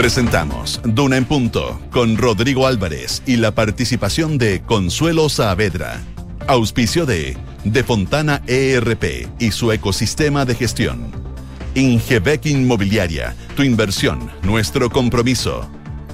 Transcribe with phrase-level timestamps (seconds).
[0.00, 6.00] Presentamos Duna en Punto con Rodrigo Álvarez y la participación de Consuelo Saavedra.
[6.46, 11.12] Auspicio de De Fontana ERP y su ecosistema de gestión.
[11.74, 15.70] Ingebec Inmobiliaria, tu inversión, nuestro compromiso.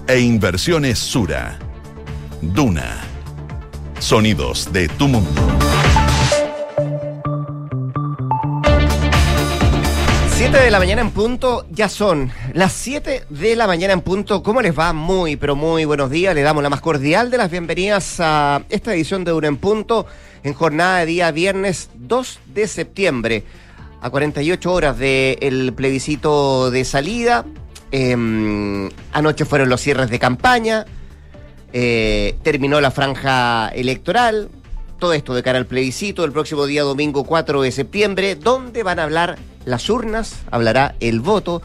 [0.08, 1.56] E Inversiones Sura.
[2.42, 2.96] Duna.
[4.00, 5.75] Sonidos de tu mundo.
[10.56, 14.42] 7 de la mañana en punto, ya son las 7 de la mañana en punto.
[14.42, 14.94] ¿Cómo les va?
[14.94, 16.34] Muy, pero muy buenos días.
[16.34, 20.06] Le damos la más cordial de las bienvenidas a esta edición de Una en Punto
[20.44, 23.44] en jornada de día viernes 2 de septiembre,
[24.00, 27.44] a 48 horas del plebiscito de salida.
[27.90, 30.86] Em, anoche fueron los cierres de campaña,
[31.74, 34.48] eh, terminó la franja electoral,
[34.98, 38.98] todo esto de cara al plebiscito el próximo día domingo 4 de septiembre, donde van
[38.98, 41.62] a hablar las urnas, hablará el voto.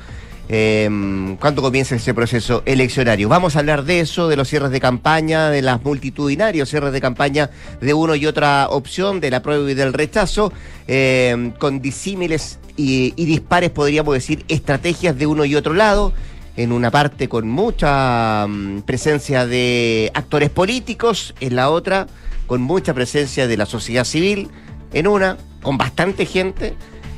[0.54, 3.30] Eh, cuando comienza ese proceso eleccionario.
[3.30, 7.00] Vamos a hablar de eso, de los cierres de campaña, de las multitudinarios cierres de
[7.00, 10.52] campaña de uno y otra opción, de la prueba y del rechazo,
[10.88, 16.12] em, con disímiles y, y dispares, podríamos decir, estrategias de uno y otro lado
[16.58, 22.08] en una parte con mucha mm, presencia de actores políticos, en la otra
[22.52, 24.50] con mucha presencia de la sociedad civil,
[24.92, 26.74] en una con bastante gente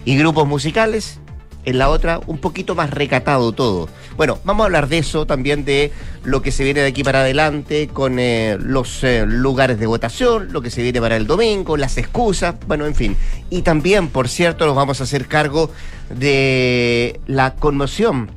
[0.06, 1.20] y grupos musicales,
[1.66, 3.90] en la otra un poquito más recatado todo.
[4.16, 5.92] Bueno, vamos a hablar de eso, también de
[6.24, 10.54] lo que se viene de aquí para adelante con eh, los eh, lugares de votación,
[10.54, 13.18] lo que se viene para el domingo, las excusas, bueno, en fin.
[13.50, 15.72] Y también, por cierto, nos vamos a hacer cargo
[16.12, 18.30] de la conmoción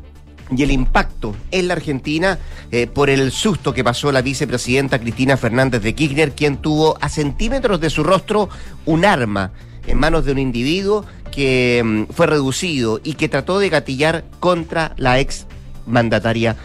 [0.50, 2.39] y el impacto en la Argentina
[2.70, 7.08] eh, por el susto que pasó la vicepresidenta Cristina Fernández de Kirchner, quien tuvo a
[7.08, 8.48] centímetros de su rostro
[8.84, 9.52] un arma
[9.86, 14.94] en manos de un individuo que mm, fue reducido y que trató de gatillar contra
[14.97, 15.47] la ex
[15.86, 16.56] mandataria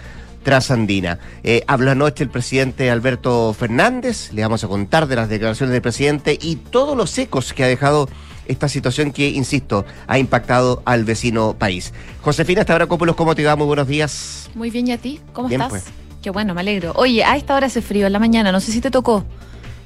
[0.44, 1.20] trasandina.
[1.44, 5.82] Eh, habló anoche el presidente Alberto Fernández, le vamos a contar de las declaraciones del
[5.82, 8.10] presidente y todos los ecos que ha dejado
[8.52, 11.94] esta situación que, insisto, ha impactado al vecino país.
[12.22, 13.56] Josefina, hasta ahora, Cópulos, ¿cómo te va?
[13.56, 14.50] Muy buenos días.
[14.56, 15.20] Muy bien, ¿y a ti?
[15.34, 15.84] ¿Cómo Bien, estás?
[15.84, 15.94] pues.
[16.22, 16.94] Qué bueno, me alegro.
[16.96, 19.26] Oye, a esta hora hace frío en la mañana, no sé si te tocó,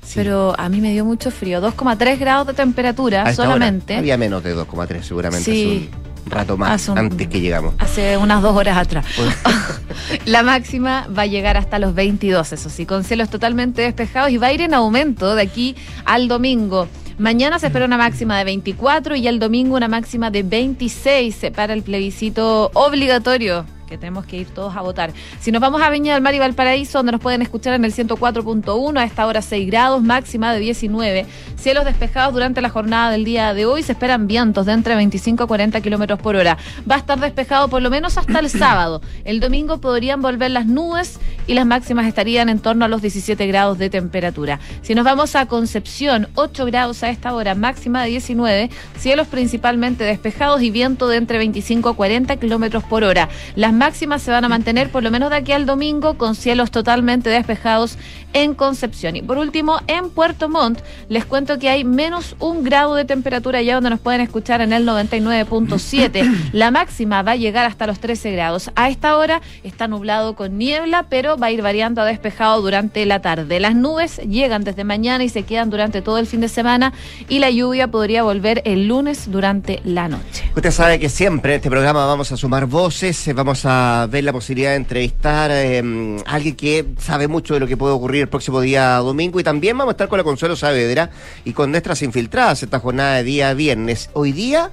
[0.03, 0.13] Sí.
[0.15, 1.61] pero a mí me dio mucho frío.
[1.61, 3.95] 2,3 grados de temperatura hora solamente.
[3.95, 5.45] Había menos de 2,3 seguramente.
[5.51, 5.89] Sí.
[5.89, 7.75] hace un rato más un- antes que llegamos.
[7.77, 9.05] Hace unas dos horas atrás.
[9.15, 9.35] Pues-
[10.25, 14.37] la máxima va a llegar hasta los 22, eso sí, con cielos totalmente despejados y
[14.37, 16.87] va a ir en aumento de aquí al domingo.
[17.17, 21.73] Mañana se espera una máxima de 24 y el domingo una máxima de 26 para
[21.73, 25.11] el plebiscito obligatorio que tenemos que ir todos a votar.
[25.39, 27.93] Si nos vamos a Viña del Mar y Valparaíso, donde nos pueden escuchar en el
[27.93, 31.25] 104.1, a esta hora 6 grados, máxima de 19.
[31.55, 35.43] Cielos despejados durante la jornada del día de hoy, se esperan vientos de entre 25
[35.43, 36.57] a 40 kilómetros por hora.
[36.89, 39.01] Va a estar despejado por lo menos hasta el sábado.
[39.23, 43.45] El domingo podrían volver las nubes y las máximas estarían en torno a los 17
[43.47, 44.59] grados de temperatura.
[44.81, 50.03] Si nos vamos a Concepción, 8 grados a esta hora, máxima de 19, cielos principalmente
[50.03, 53.29] despejados y viento de entre 25 a 40 kilómetros por hora.
[53.55, 56.71] Las máximas se van a mantener por lo menos de aquí al domingo con cielos
[56.71, 57.97] totalmente despejados
[58.35, 59.15] en Concepción.
[59.15, 63.59] Y por último, en Puerto Montt, les cuento que hay menos un grado de temperatura
[63.59, 66.49] allá donde nos pueden escuchar en el 99.7.
[66.51, 68.71] La máxima va a llegar hasta los 13 grados.
[68.75, 73.05] A esta hora está nublado con niebla, pero va a ir variando a despejado durante
[73.05, 73.59] la tarde.
[73.61, 76.91] Las nubes llegan desde mañana y se quedan durante todo el fin de semana
[77.29, 80.51] y la lluvia podría volver el lunes durante la noche.
[80.53, 84.25] Usted sabe que siempre en este programa vamos a sumar voces, eh, vamos a ver
[84.25, 85.81] la posibilidad de entrevistar eh,
[86.25, 89.39] a alguien que sabe mucho de lo que puede ocurrir el próximo día domingo.
[89.39, 91.11] Y también vamos a estar con la Consuelo Saavedra
[91.45, 94.09] y con nuestras infiltradas esta jornada de día viernes.
[94.13, 94.71] Hoy día...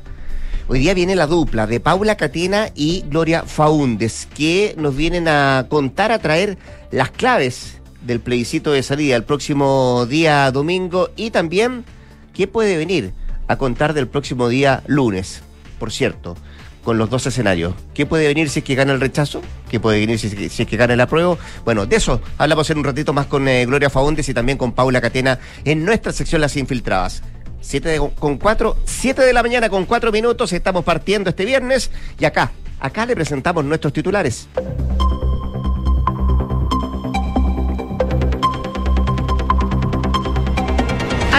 [0.69, 5.67] Hoy día viene la dupla de Paula Catena y Gloria Faúndes, que nos vienen a
[5.69, 6.57] contar, a traer
[6.93, 11.11] las claves del plebiscito de salida el próximo día domingo.
[11.17, 11.85] Y también
[12.33, 13.13] qué puede venir
[13.49, 15.43] a contar del próximo día lunes,
[15.81, 16.37] por cierto,
[16.85, 17.75] con los dos escenarios.
[17.95, 19.41] ¿Qué puede venir si es que gana el rechazo?
[19.71, 21.39] ¿Qué puede venir si es que, gana el apruebo?
[21.65, 24.73] Bueno, de eso hablamos en un ratito más con eh, Gloria Faúndes y también con
[24.73, 27.23] Paula Catena en nuestra sección Las Infiltradas.
[27.61, 31.91] 7 de- con 4, 7 de la mañana con 4 minutos, estamos partiendo este viernes
[32.19, 34.49] y acá, acá le presentamos nuestros titulares.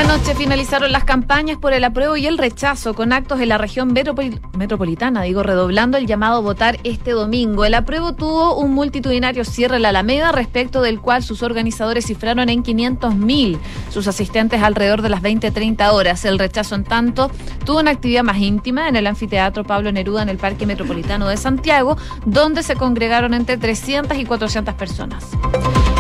[0.04, 3.94] Anoche finalizaron las campañas por el apruebo y el rechazo con actos en la región
[3.94, 7.64] metropolitana, digo, redoblando el llamado a votar este domingo.
[7.64, 12.50] El apruebo tuvo un multitudinario cierre en la Alameda, respecto del cual sus organizadores cifraron
[12.50, 13.58] en 500.000
[13.92, 16.26] sus asistentes alrededor de las 20-30 horas.
[16.26, 17.32] El rechazo, en tanto,
[17.66, 21.38] tuvo una actividad más íntima en el anfiteatro Pablo Neruda en el Parque Metropolitano de
[21.38, 25.30] Santiago, donde se congregaron entre 300 y 400 personas.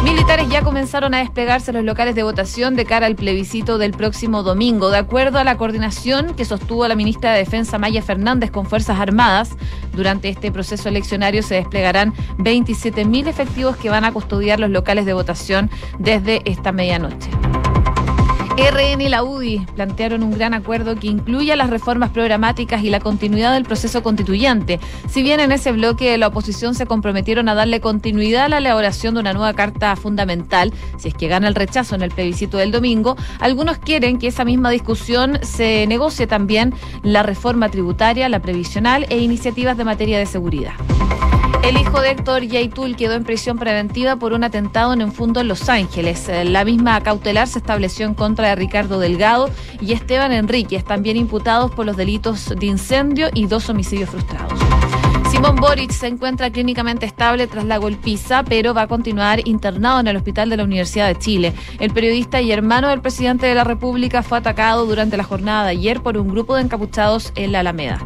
[0.03, 4.43] Militares ya comenzaron a desplegarse los locales de votación de cara al plebiscito del próximo
[4.43, 4.89] domingo.
[4.89, 8.99] De acuerdo a la coordinación que sostuvo la ministra de Defensa Maya Fernández con Fuerzas
[8.99, 9.55] Armadas,
[9.93, 15.13] durante este proceso eleccionario se desplegarán 27.000 efectivos que van a custodiar los locales de
[15.13, 15.69] votación
[15.99, 17.29] desde esta medianoche.
[18.57, 22.99] RN y la UDI plantearon un gran acuerdo que incluya las reformas programáticas y la
[22.99, 24.79] continuidad del proceso constituyente.
[25.09, 29.15] Si bien en ese bloque la oposición se comprometieron a darle continuidad a la elaboración
[29.15, 32.71] de una nueva carta fundamental, si es que gana el rechazo en el plebiscito del
[32.71, 39.07] domingo, algunos quieren que esa misma discusión se negocie también la reforma tributaria, la previsional
[39.09, 40.73] e iniciativas de materia de seguridad.
[41.63, 45.39] El hijo de Héctor Yaitul quedó en prisión preventiva por un atentado en un fondo
[45.39, 46.29] en Los Ángeles.
[46.43, 49.49] La misma cautelar se estableció en contra de Ricardo Delgado
[49.79, 54.59] y Esteban Enríquez, también imputados por los delitos de incendio y dos homicidios frustrados.
[55.31, 60.07] Simón Boric se encuentra clínicamente estable tras la golpiza, pero va a continuar internado en
[60.07, 61.53] el hospital de la Universidad de Chile.
[61.79, 65.71] El periodista y hermano del presidente de la República fue atacado durante la jornada de
[65.71, 68.05] ayer por un grupo de encapuchados en la Alameda.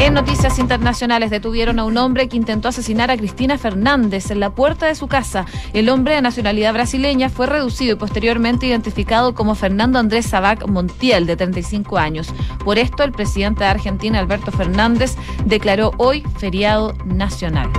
[0.00, 4.50] En noticias internacionales detuvieron a un hombre que intentó asesinar a Cristina Fernández en la
[4.50, 5.46] puerta de su casa.
[5.72, 11.26] El hombre de nacionalidad brasileña fue reducido y posteriormente identificado como Fernando Andrés Sabac Montiel,
[11.26, 12.28] de 35 años.
[12.64, 17.70] Por esto, el presidente de Argentina, Alberto Fernández, declaró hoy feriado nacional.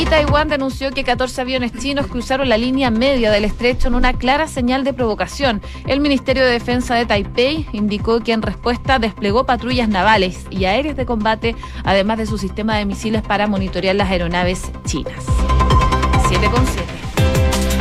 [0.00, 4.14] Y Taiwán denunció que 14 aviones chinos cruzaron la línea media del estrecho en una
[4.14, 5.60] clara señal de provocación.
[5.86, 10.96] El Ministerio de Defensa de Taipei indicó que en respuesta desplegó patrullas navales y aéreas
[10.96, 11.54] de combate,
[11.84, 15.22] además de su sistema de misiles para monitorear las aeronaves chinas.
[16.28, 16.84] 7 con 7.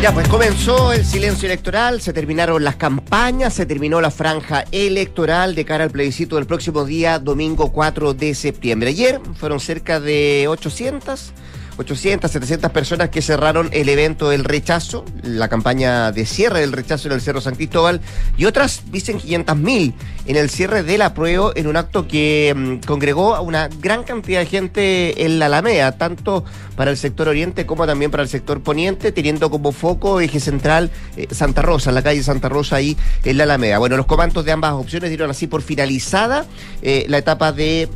[0.01, 5.55] Ya, pues comenzó el silencio electoral, se terminaron las campañas, se terminó la franja electoral
[5.55, 8.89] de cara al plebiscito del próximo día, domingo 4 de septiembre.
[8.89, 11.31] Ayer fueron cerca de 800
[11.79, 17.07] 800, 700 personas que cerraron el evento del rechazo, la campaña de cierre del rechazo
[17.07, 18.01] en el Cerro San Cristóbal,
[18.37, 19.93] y otras dicen 500 mil
[20.25, 24.41] en el cierre del apruebo en un acto que mm, congregó a una gran cantidad
[24.41, 26.43] de gente en la Alameda, tanto
[26.75, 30.91] para el sector oriente como también para el sector poniente, teniendo como foco eje central
[31.15, 33.77] eh, Santa Rosa, la calle Santa Rosa ahí en la Alameda.
[33.77, 36.45] Bueno, los comandos de ambas opciones dieron así por finalizada
[36.81, 37.87] eh, la etapa de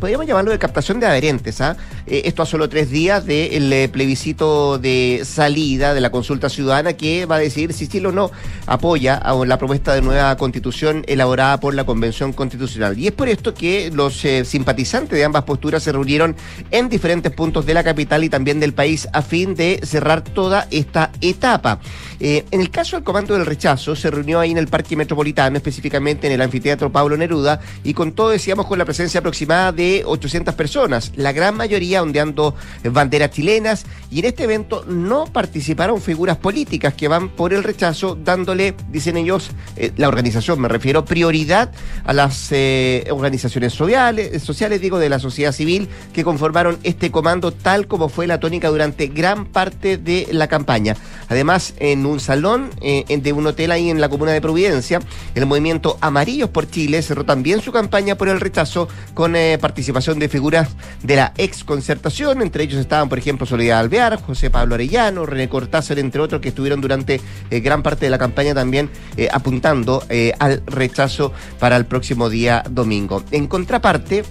[0.00, 1.60] podríamos llamarlo de captación de adherentes.
[1.60, 1.76] ¿ah?
[2.06, 6.94] Eh, esto a solo tres días del eh, plebiscito de salida de la consulta ciudadana
[6.94, 8.30] que va a decidir si sí o no
[8.66, 12.98] apoya a la propuesta de nueva constitución elaborada por la Convención Constitucional.
[12.98, 16.34] Y es por esto que los eh, simpatizantes de ambas posturas se reunieron
[16.70, 20.66] en diferentes puntos de la capital y también del país a fin de cerrar toda
[20.70, 21.78] esta etapa.
[22.18, 26.26] en el caso del comando del rechazo, se reunió ahí en el Parque Metropolitano, específicamente
[26.26, 30.54] en el anfiteatro Pablo Neruda, y con todo, decíamos, con la presencia aproximada de 800
[30.54, 32.54] personas, la gran mayoría ondeando
[32.84, 38.16] banderas chilenas y en este evento no participaron figuras políticas que van por el rechazo
[38.22, 41.72] dándole, dicen ellos, eh, la organización, me refiero, prioridad
[42.04, 47.52] a las eh, organizaciones sociales, sociales, digo, de la sociedad civil que conformaron este comando
[47.52, 50.96] tal como fue la tónica durante gran parte de la campaña.
[51.28, 55.00] Además, en un salón eh, de un hotel ahí en la comuna de Providencia,
[55.34, 60.18] el movimiento Amarillos por Chile cerró también su campaña por el rechazo con participación participación
[60.18, 60.68] de figuras
[61.02, 62.42] de la ex concertación.
[62.42, 66.50] Entre ellos estaban, por ejemplo, Soledad Alvear, José Pablo Arellano, René Cortázar, entre otros, que
[66.50, 67.18] estuvieron durante
[67.50, 72.28] eh, gran parte de la campaña también eh, apuntando eh, al rechazo para el próximo
[72.28, 73.24] día domingo.
[73.30, 74.22] En contraparte,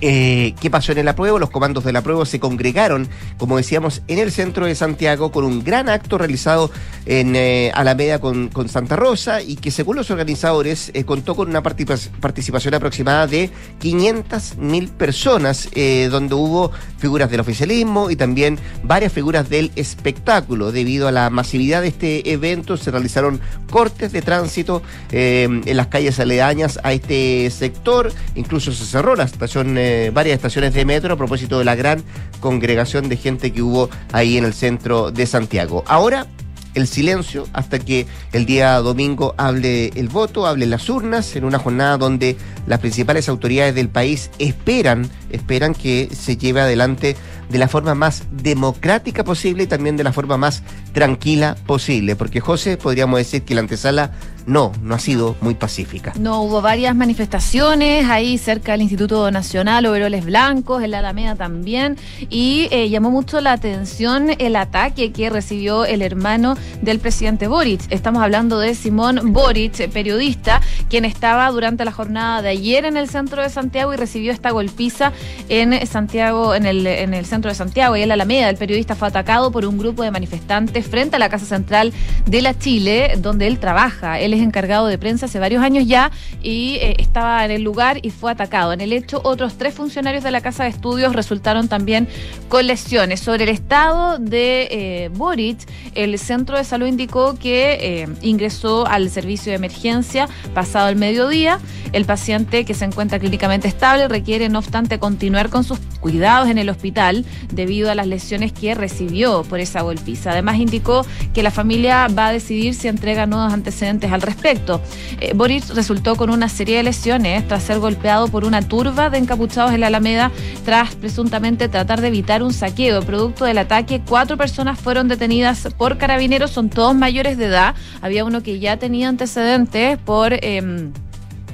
[0.00, 1.38] eh, ¿Qué pasó en el apruebo?
[1.38, 5.62] Los comandos del apruebo se congregaron, como decíamos, en el centro de Santiago con un
[5.64, 6.70] gran acto realizado
[7.04, 11.62] en eh, Alameda con, Santa Rosa y que según los organizadores eh, contó con una
[11.62, 15.68] participación aproximada de 500 mil personas,
[16.10, 20.72] donde hubo figuras del oficialismo y también varias figuras del espectáculo.
[20.72, 26.20] Debido a la masividad de este evento se realizaron cortes de tránsito en las calles
[26.20, 29.76] aledañas a este sector, incluso se cerró la estación
[30.12, 32.02] varias estaciones de metro a propósito de la gran
[32.40, 35.84] congregación de gente que hubo ahí en el centro de Santiago.
[35.86, 36.26] Ahora
[36.74, 41.58] el silencio hasta que el día domingo hable el voto, hable las urnas, en una
[41.58, 42.36] jornada donde
[42.66, 47.16] las principales autoridades del país esperan, esperan que se lleve adelante
[47.52, 52.16] de la forma más democrática posible y también de la forma más tranquila posible.
[52.16, 54.10] Porque José, podríamos decir que la antesala
[54.46, 56.12] no, no ha sido muy pacífica.
[56.18, 61.96] No, hubo varias manifestaciones ahí cerca del Instituto Nacional, overoles blancos, en la Alameda también,
[62.28, 67.82] y eh, llamó mucho la atención el ataque que recibió el hermano del presidente Boric.
[67.90, 73.08] Estamos hablando de Simón Boric, periodista, quien estaba durante la jornada de ayer en el
[73.08, 75.12] centro de Santiago y recibió esta golpiza
[75.48, 78.48] en Santiago, en el, en el centro de Santiago y en la Alameda.
[78.48, 81.92] El periodista fue atacado por un grupo de manifestantes frente a la Casa Central
[82.26, 84.20] de la Chile, donde él trabaja.
[84.20, 86.10] Él es encargado de prensa hace varios años ya
[86.42, 88.72] y eh, estaba en el lugar y fue atacado.
[88.72, 92.08] En el hecho, otros tres funcionarios de la Casa de Estudios resultaron también
[92.48, 93.20] con lesiones.
[93.20, 95.58] Sobre el estado de eh, Boric,
[95.94, 101.58] el centro de salud indicó que eh, ingresó al servicio de emergencia pasado el mediodía.
[101.92, 106.58] El paciente que se encuentra clínicamente estable requiere, no obstante, continuar con sus cuidados en
[106.58, 110.32] el hospital debido a las lesiones que recibió por esa golpiza.
[110.32, 114.80] Además, indicó que la familia va a decidir si entrega nuevos antecedentes al respecto.
[115.20, 115.34] Eh,
[115.74, 119.80] resultó con una serie de lesiones tras ser golpeado por una turba de encapuchados en
[119.80, 120.30] la Alameda
[120.64, 123.02] tras presuntamente tratar de evitar un saqueo.
[123.02, 127.74] Producto del ataque, cuatro personas fueron detenidas por carabineros, son todos mayores de edad.
[128.00, 130.32] Había uno que ya tenía antecedentes por...
[130.44, 130.92] Em,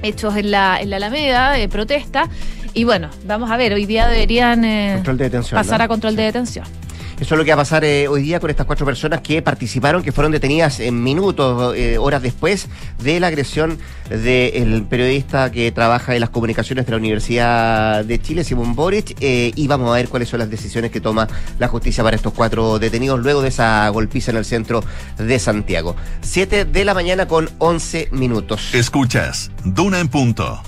[0.03, 2.29] hechos en la, en la Alameda, de protesta.
[2.75, 5.03] Y bueno, vamos a ver, hoy día deberían eh,
[5.51, 6.67] pasar a control de detención.
[7.21, 9.43] Eso es lo que va a pasar eh, hoy día con estas cuatro personas que
[9.43, 12.69] participaron, que fueron detenidas en minutos, eh, horas después
[13.03, 13.77] de la agresión
[14.09, 19.51] del periodista que trabaja en las comunicaciones de la Universidad de Chile, Simón Boric, eh,
[19.57, 21.27] y vamos a ver cuáles son las decisiones que toma
[21.59, 24.85] la justicia para estos cuatro detenidos luego de esa golpiza en el centro
[25.19, 25.97] de Santiago.
[26.21, 28.73] Siete de la mañana con once minutos.
[28.75, 30.63] Escuchas, Duna en punto.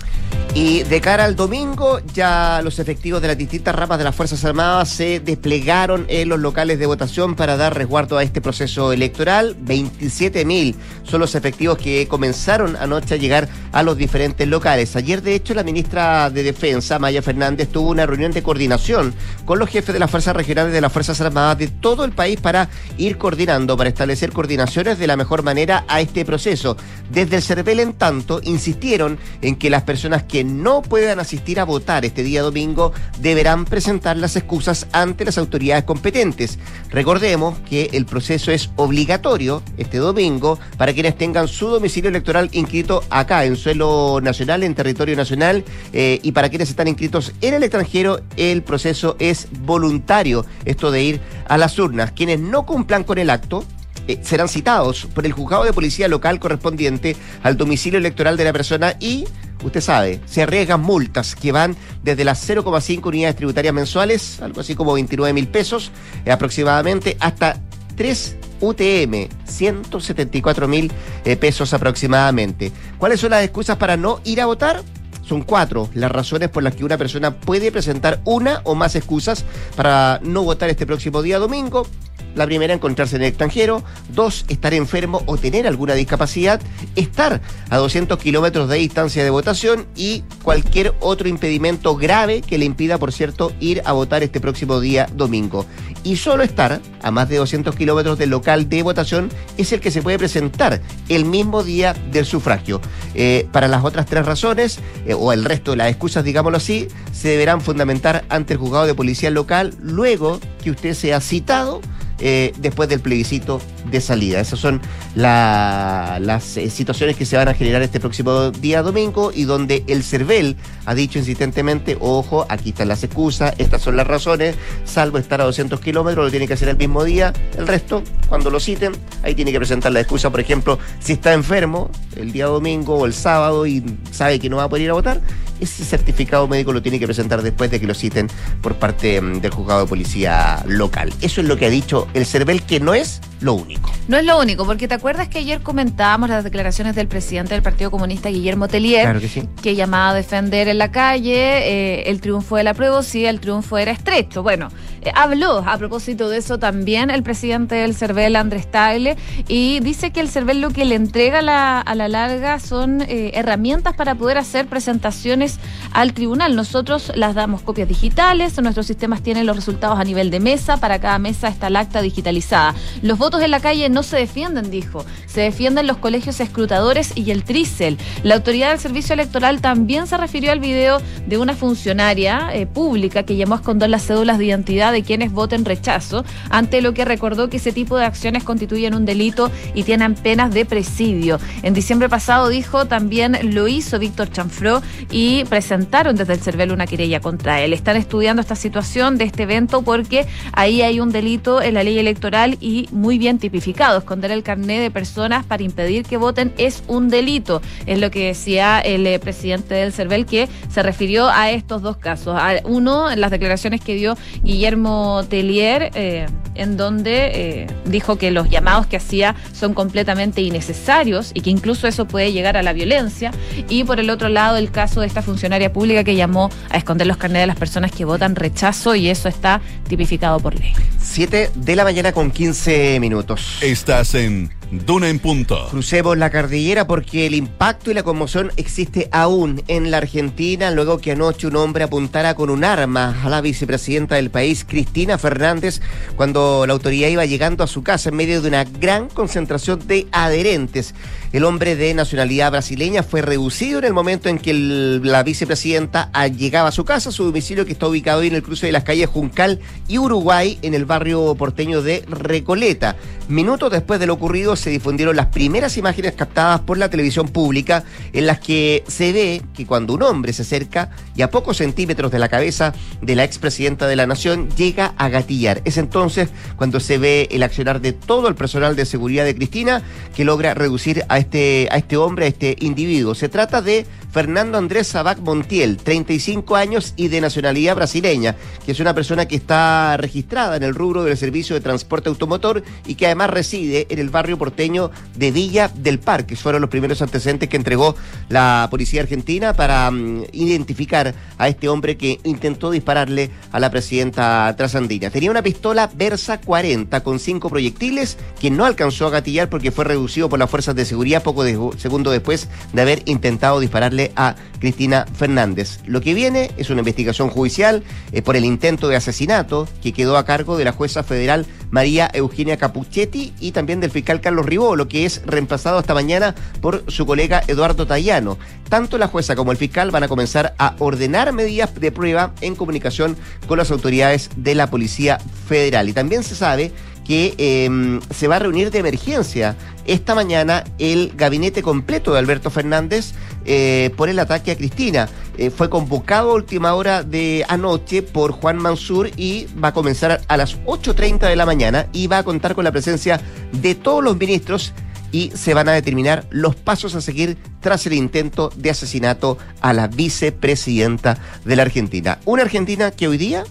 [0.52, 4.44] Y de cara al domingo, ya los efectivos de las distintas ramas de las Fuerzas
[4.44, 9.56] Armadas se desplegaron en los locales de votación para dar resguardo a este proceso electoral.
[9.64, 14.96] 27.000 son los efectivos que comenzaron anoche a llegar a los diferentes locales.
[14.96, 19.60] Ayer, de hecho, la ministra de Defensa, Maya Fernández, tuvo una reunión de coordinación con
[19.60, 22.68] los jefes de las fuerzas regionales de las Fuerzas Armadas de todo el país para
[22.98, 26.76] ir coordinando, para establecer coordinaciones de la mejor manera a este proceso.
[27.08, 31.64] Desde el CERVEL, en tanto, insistieron en que las personas que no puedan asistir a
[31.64, 36.58] votar este día domingo deberán presentar las excusas ante las autoridades competentes.
[36.90, 43.02] Recordemos que el proceso es obligatorio este domingo para quienes tengan su domicilio electoral inscrito
[43.10, 47.62] acá en suelo nacional, en territorio nacional, eh, y para quienes están inscritos en el
[47.62, 52.12] extranjero, el proceso es voluntario, esto de ir a las urnas.
[52.12, 53.64] Quienes no cumplan con el acto,
[54.08, 58.52] eh, serán citados por el juzgado de policía local correspondiente al domicilio electoral de la
[58.52, 59.24] persona y
[59.62, 64.74] usted sabe, se arriesgan multas que van desde las 0,5 unidades tributarias mensuales, algo así
[64.74, 65.90] como 29 mil pesos
[66.24, 67.56] eh, aproximadamente, hasta
[67.96, 70.92] 3 UTM, 174 mil
[71.24, 72.72] eh, pesos aproximadamente.
[72.98, 74.82] ¿Cuáles son las excusas para no ir a votar?
[75.22, 79.44] Son cuatro las razones por las que una persona puede presentar una o más excusas
[79.76, 81.86] para no votar este próximo día domingo.
[82.34, 83.82] La primera, encontrarse en el extranjero.
[84.08, 86.60] Dos, estar enfermo o tener alguna discapacidad.
[86.96, 92.64] Estar a 200 kilómetros de distancia de votación y cualquier otro impedimento grave que le
[92.64, 95.66] impida, por cierto, ir a votar este próximo día domingo.
[96.02, 99.90] Y solo estar a más de 200 kilómetros del local de votación es el que
[99.90, 102.80] se puede presentar el mismo día del sufragio.
[103.14, 106.88] Eh, para las otras tres razones, eh, o el resto de las excusas, digámoslo así,
[107.12, 111.80] se deberán fundamentar ante el juzgado de policía local luego que usted sea citado
[112.20, 113.60] eh, después del plebiscito
[113.90, 114.40] de salida.
[114.40, 114.80] Esas son
[115.14, 120.02] las eh, situaciones que se van a generar este próximo día domingo y donde el
[120.02, 125.40] CERVEL ha dicho insistentemente, ojo, aquí están las excusas, estas son las razones, salvo estar
[125.40, 128.92] a 200 kilómetros, lo tiene que hacer el mismo día, el resto, cuando lo citen,
[129.22, 133.06] ahí tiene que presentar la excusa, por ejemplo, si está enfermo el día domingo o
[133.06, 135.20] el sábado y sabe que no va a poder ir a votar,
[135.60, 138.28] ese certificado médico lo tiene que presentar después de que lo citen
[138.60, 141.12] por parte mm, del juzgado de policía local.
[141.20, 143.90] Eso es lo que ha dicho el CERVEL, que no es lo único.
[144.08, 147.62] No es lo único, porque te acuerdas que ayer comentábamos las declaraciones del presidente del
[147.62, 149.20] Partido Comunista, Guillermo Tellier,
[149.62, 153.40] que, llamaba a defender en la calle eh, el triunfo de la prueba si el
[153.40, 154.42] triunfo era estrecho.
[154.42, 154.68] Bueno,
[155.02, 159.16] eh, habló a propósito de eso también el presidente del CERVEL, Andrés Tagle,
[159.48, 163.94] y dice que el CERVEL lo que le entrega a la larga son eh, herramientas
[163.94, 165.58] para poder hacer presentaciones
[165.92, 166.56] al tribunal.
[166.56, 170.98] Nosotros las damos copias digitales, nuestros sistemas tienen los resultados a nivel de mesa, para
[171.00, 172.74] cada mesa está el acta digitalizada.
[173.02, 175.04] Los votos en la calle no se defienden, dijo.
[175.26, 177.98] Se defienden los colegios escrutadores y el trícel.
[178.22, 183.22] La autoridad del servicio electoral también se refirió al video de una funcionaria eh, pública
[183.22, 187.04] que llamó a esconder las cédulas de identidad de quienes voten rechazo, ante lo que
[187.04, 191.38] recordó que ese tipo de acciones constituyen un delito y tienen penas de presidio.
[191.62, 196.86] En diciembre pasado dijo también lo hizo Víctor Chanfró y presentaron desde el CERVEL una
[196.86, 197.72] querella contra él.
[197.72, 201.98] Están estudiando esta situación de este evento porque ahí hay un delito en la ley
[201.98, 203.98] electoral y muy bien tipificado.
[203.98, 207.62] Esconder el carné de personas para impedir que voten es un delito.
[207.86, 211.96] Es lo que decía el eh, presidente del CERVEL que se refirió a estos dos
[211.96, 212.40] casos.
[212.64, 214.79] uno, en las declaraciones que dio Guillermo
[215.28, 221.40] Tellier, eh, en donde eh, dijo que los llamados que hacía son completamente innecesarios y
[221.40, 223.30] que incluso eso puede llegar a la violencia.
[223.68, 227.06] Y por el otro lado, el caso de esta funcionaria pública que llamó a esconder
[227.06, 230.72] los carnets de las personas que votan rechazo y eso está tipificado por ley.
[230.98, 233.58] 7 de la mañana con 15 minutos.
[233.62, 235.66] Estás en Duna en punto.
[235.68, 240.98] Crucemos la cordillera porque el impacto y la conmoción existe aún en la Argentina luego
[240.98, 245.80] que anoche un hombre apuntara con un arma a la vicepresidenta del país, Cristina Fernández,
[246.14, 250.06] cuando la autoridad iba llegando a su casa en medio de una gran concentración de
[250.12, 250.94] adherentes.
[251.32, 256.70] El hombre de nacionalidad brasileña fue reducido en el momento en que la vicepresidenta llegaba
[256.70, 259.60] a su casa, su domicilio que está ubicado en el cruce de las calles Juncal
[259.86, 262.96] y Uruguay en el barrio porteño de Recoleta.
[263.28, 267.84] Minutos después de lo ocurrido se difundieron las primeras imágenes captadas por la televisión pública
[268.12, 272.10] en las que se ve que cuando un hombre se acerca y a pocos centímetros
[272.10, 275.62] de la cabeza de la expresidenta de la nación llega a gatillar.
[275.64, 279.82] Es entonces cuando se ve el accionar de todo el personal de seguridad de Cristina
[280.16, 283.14] que logra reducir a este, a este hombre, a este individuo.
[283.14, 288.80] Se trata de Fernando Andrés Sabac Montiel, 35 años y de nacionalidad brasileña, que es
[288.80, 293.06] una persona que está registrada en el rubro del servicio de transporte automotor y que
[293.06, 296.36] además reside en el barrio porteño de Villa del Parque.
[296.36, 297.94] Fueron los primeros antecedentes que entregó
[298.28, 304.54] la policía argentina para mm, identificar a este hombre que intentó dispararle a la presidenta
[304.56, 305.10] trasandina.
[305.10, 309.84] Tenía una pistola Versa 40 con cinco proyectiles que no alcanzó a gatillar porque fue
[309.84, 311.44] reducido por las fuerzas de seguridad poco
[311.76, 315.80] segundo después de haber intentado dispararle a Cristina Fernández.
[315.86, 320.16] Lo que viene es una investigación judicial eh, por el intento de asesinato que quedó
[320.16, 324.76] a cargo de la jueza federal María Eugenia Capuchetti y también del fiscal Carlos Ribó,
[324.76, 328.38] lo que es reemplazado esta mañana por su colega Eduardo Tayano.
[328.68, 332.54] Tanto la jueza como el fiscal van a comenzar a ordenar medidas de prueba en
[332.54, 333.16] comunicación
[333.46, 335.88] con las autoridades de la Policía Federal.
[335.88, 336.72] Y también se sabe
[337.10, 342.50] que em, se va a reunir de emergencia esta mañana el gabinete completo de Alberto
[342.50, 345.08] Fernández eh, por el ataque a Cristina.
[345.38, 350.20] Eh, fue convocado a última hora de anoche por Juan Mansur y va a comenzar
[350.28, 353.20] a las 8.30 de la mañana y va a contar con la presencia
[353.52, 354.74] de todos los ministros
[355.12, 359.72] y se van a determinar los pasos a seguir tras el intento de asesinato a
[359.72, 362.18] la vicepresidenta de la Argentina.
[362.24, 363.44] Una Argentina que hoy día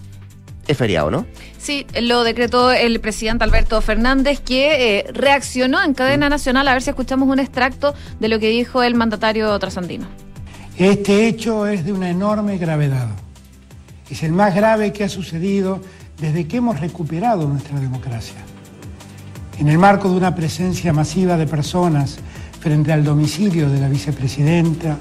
[0.66, 1.26] es feriado, ¿no?
[1.58, 6.30] Sí, lo decretó el presidente Alberto Fernández, que eh, reaccionó en cadena mm.
[6.30, 6.68] nacional.
[6.68, 10.06] A ver si escuchamos un extracto de lo que dijo el mandatario trasandino.
[10.76, 13.08] Este hecho es de una enorme gravedad.
[14.08, 15.80] Es el más grave que ha sucedido
[16.18, 18.38] desde que hemos recuperado nuestra democracia.
[19.58, 22.18] En el marco de una presencia masiva de personas
[22.60, 24.96] frente al domicilio de la vicepresidenta,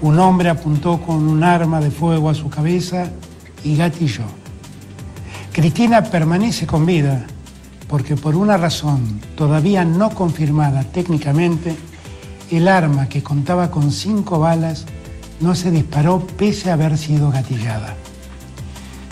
[0.00, 3.10] un hombre apuntó con un arma de fuego a su cabeza
[3.62, 4.24] y gatilló.
[5.54, 7.24] Cristina permanece con vida
[7.86, 11.76] porque por una razón todavía no confirmada técnicamente,
[12.50, 14.84] el arma que contaba con cinco balas
[15.38, 17.94] no se disparó pese a haber sido gatillada.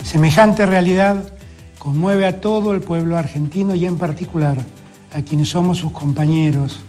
[0.03, 1.31] Semejante realidad
[1.79, 4.57] conmueve a todo el pueblo argentino y en particular
[5.15, 6.81] a quienes somos sus compañeros,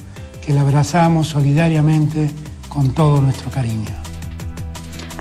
[0.44, 2.28] que la abrazamos solidariamente
[2.68, 4.03] con todo nuestro cariño.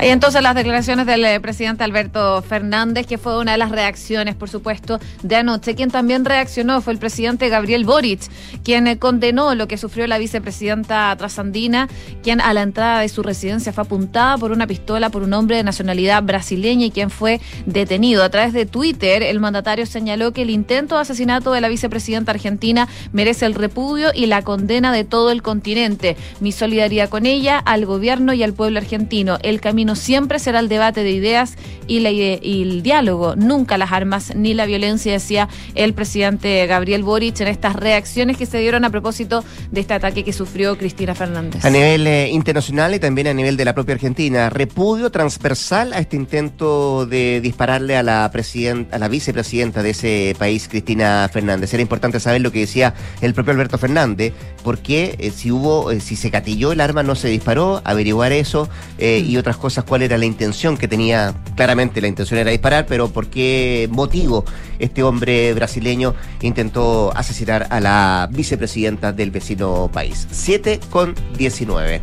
[0.05, 4.49] Entonces las declaraciones del eh, presidente Alberto Fernández, que fue una de las reacciones, por
[4.49, 5.75] supuesto, de anoche.
[5.75, 8.19] Quien también reaccionó fue el presidente Gabriel Boric,
[8.65, 11.87] quien eh, condenó lo que sufrió la vicepresidenta trasandina,
[12.21, 15.55] quien a la entrada de su residencia fue apuntada por una pistola por un hombre
[15.55, 18.25] de nacionalidad brasileña y quien fue detenido.
[18.25, 22.31] A través de Twitter, el mandatario señaló que el intento de asesinato de la vicepresidenta
[22.33, 26.17] argentina merece el repudio y la condena de todo el continente.
[26.41, 29.37] Mi solidaridad con ella, al gobierno y al pueblo argentino.
[29.41, 31.55] El camino siempre será el debate de ideas
[31.87, 37.03] y, la, y el diálogo, nunca las armas ni la violencia, decía el presidente Gabriel
[37.03, 41.15] Boric en estas reacciones que se dieron a propósito de este ataque que sufrió Cristina
[41.15, 41.63] Fernández.
[41.65, 45.99] A nivel eh, internacional y también a nivel de la propia Argentina, repudio transversal a
[45.99, 51.73] este intento de dispararle a la, a la vicepresidenta de ese país, Cristina Fernández.
[51.73, 55.99] Era importante saber lo que decía el propio Alberto Fernández, porque eh, si hubo, eh,
[55.99, 60.17] si se catilló el arma, no se disparó, averiguar eso y otras cosas, cuál era
[60.17, 61.33] la intención que tenía.
[61.55, 64.45] Claramente la intención era disparar, pero por qué motivo
[64.79, 70.27] este hombre brasileño intentó asesinar a la vicepresidenta del vecino país.
[70.31, 72.01] 7 con 19.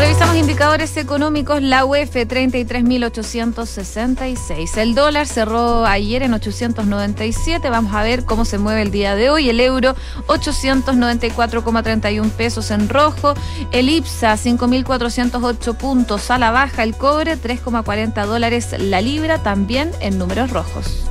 [0.00, 4.78] Revisamos indicadores económicos, la UEF 33.866.
[4.78, 7.68] El dólar cerró ayer en 897.
[7.68, 9.50] Vamos a ver cómo se mueve el día de hoy.
[9.50, 9.94] El euro
[10.26, 13.34] 894,31 pesos en rojo.
[13.72, 16.82] El IPSA 5.408 puntos a la baja.
[16.82, 21.04] El cobre 3,40 dólares la libra también en números rojos.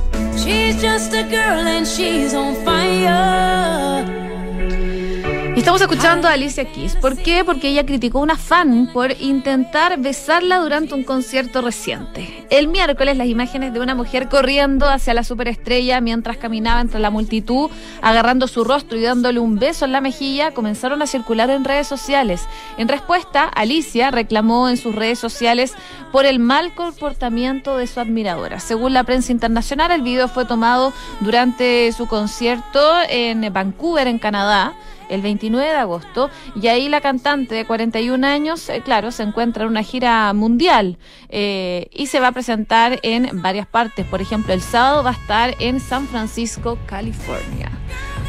[5.56, 6.96] Estamos escuchando a Alicia Keys.
[6.96, 7.44] ¿Por qué?
[7.44, 12.46] Porque ella criticó a una fan por intentar besarla durante un concierto reciente.
[12.50, 17.10] El miércoles las imágenes de una mujer corriendo hacia la superestrella mientras caminaba entre la
[17.10, 17.68] multitud,
[18.00, 21.86] agarrando su rostro y dándole un beso en la mejilla, comenzaron a circular en redes
[21.86, 22.46] sociales.
[22.78, 25.74] En respuesta, Alicia reclamó en sus redes sociales
[26.12, 28.60] por el mal comportamiento de su admiradora.
[28.60, 34.74] Según la prensa internacional, el video fue tomado durante su concierto en Vancouver, en Canadá
[35.10, 39.64] el 29 de agosto y ahí la cantante de 41 años, eh, claro, se encuentra
[39.64, 44.06] en una gira mundial eh, y se va a presentar en varias partes.
[44.06, 47.70] Por ejemplo, el sábado va a estar en San Francisco, California.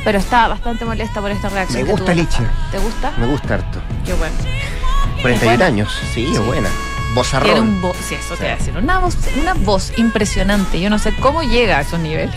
[0.04, 1.84] Pero está bastante molesta por esta reacción.
[1.84, 2.44] Me gusta Liche.
[2.72, 3.14] ¿Te gusta?
[3.18, 3.80] Me gusta harto.
[4.04, 4.36] Qué bueno.
[5.22, 6.70] 41 años, sí, es buena.
[7.14, 7.84] Vozarrón.
[7.84, 8.76] Un sí, eso te voy a decir.
[8.76, 10.80] Una voz, una voz impresionante.
[10.80, 12.36] Yo no sé cómo llega a esos niveles.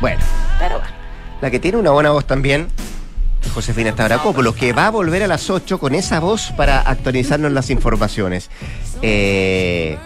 [0.00, 0.22] Bueno.
[0.58, 0.94] Pero bueno.
[1.42, 2.68] La que tiene una buena voz también
[3.54, 7.70] Josefina Stavrakopoulos, que va a volver a las 8 con esa voz para actualizarnos las
[7.70, 8.50] informaciones.
[9.02, 9.98] Eh,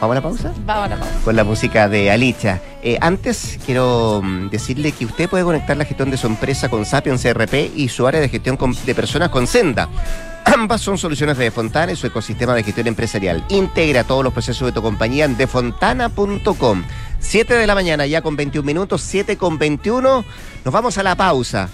[0.00, 0.52] ¿Vamos a la pausa?
[0.66, 1.14] Vamos a la pausa.
[1.24, 2.60] Con la música de Alicia.
[2.82, 6.84] Eh, antes, quiero mm, decirle que usted puede conectar la gestión de su empresa con
[6.84, 9.88] Sapiens CRP y su área de gestión de personas con Senda.
[10.44, 13.44] Ambas son soluciones de Defontana y su ecosistema de gestión empresarial.
[13.48, 16.82] Integra todos los procesos de tu compañía en defontana.com.
[17.20, 20.24] 7 de la mañana, ya con 21 minutos, 7 con 21.
[20.64, 21.68] Nos vamos a la pausa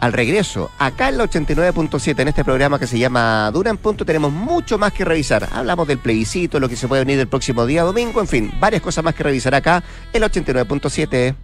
[0.00, 4.04] al regreso, acá en la 89.7, en este programa que se llama Dura en Punto,
[4.04, 5.48] tenemos mucho más que revisar.
[5.52, 8.80] Hablamos del plebiscito, lo que se puede venir el próximo día domingo, en fin, varias
[8.80, 9.82] cosas más que revisar acá
[10.12, 11.34] en la 89.7.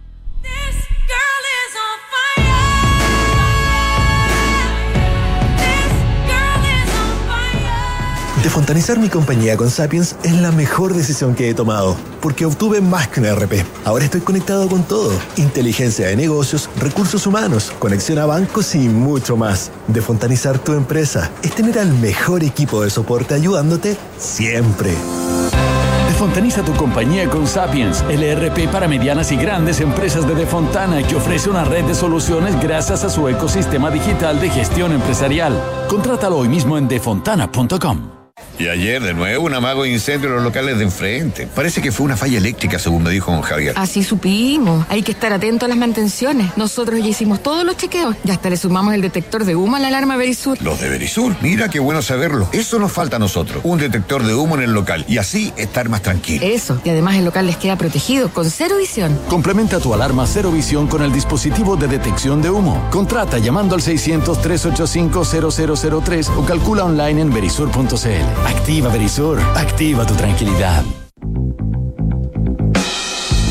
[8.57, 13.07] Fontanizar mi compañía con Sapiens es la mejor decisión que he tomado, porque obtuve más
[13.07, 13.63] que un RP.
[13.85, 15.11] Ahora estoy conectado con todo.
[15.35, 19.69] Inteligencia de negocios, recursos humanos, conexión a bancos y mucho más.
[19.87, 24.89] De Fontanizar tu empresa es tener al mejor equipo de soporte ayudándote siempre.
[26.07, 31.15] Defontaniza tu compañía con Sapiens, el ERP para medianas y grandes empresas de Defontana que
[31.15, 35.61] ofrece una red de soluciones gracias a su ecosistema digital de gestión empresarial.
[35.87, 38.16] Contrátalo hoy mismo en defontana.com.
[38.59, 41.47] Y ayer, de nuevo, un amago incendio en los locales de enfrente.
[41.53, 43.73] Parece que fue una falla eléctrica, según me dijo don Javier.
[43.77, 44.85] Así supimos.
[44.89, 46.57] Hay que estar atento a las mantenciones.
[46.57, 48.15] Nosotros ya hicimos todos los chequeos.
[48.23, 50.59] Ya hasta le sumamos el detector de humo a la alarma Verisur.
[50.61, 51.35] Los de Verisur.
[51.41, 52.49] Mira qué bueno saberlo.
[52.51, 53.61] Eso nos falta a nosotros.
[53.63, 55.05] Un detector de humo en el local.
[55.07, 56.43] Y así estar más tranquilo.
[56.43, 56.81] Eso.
[56.83, 59.19] Y además el local les queda protegido con cero visión.
[59.29, 62.87] Complementa tu alarma cero visión con el dispositivo de detección de humo.
[62.89, 68.46] Contrata llamando al 600-385-0003 o calcula online en verisur.cl.
[68.47, 70.85] Activa Verisur, activa tu tranquilidad.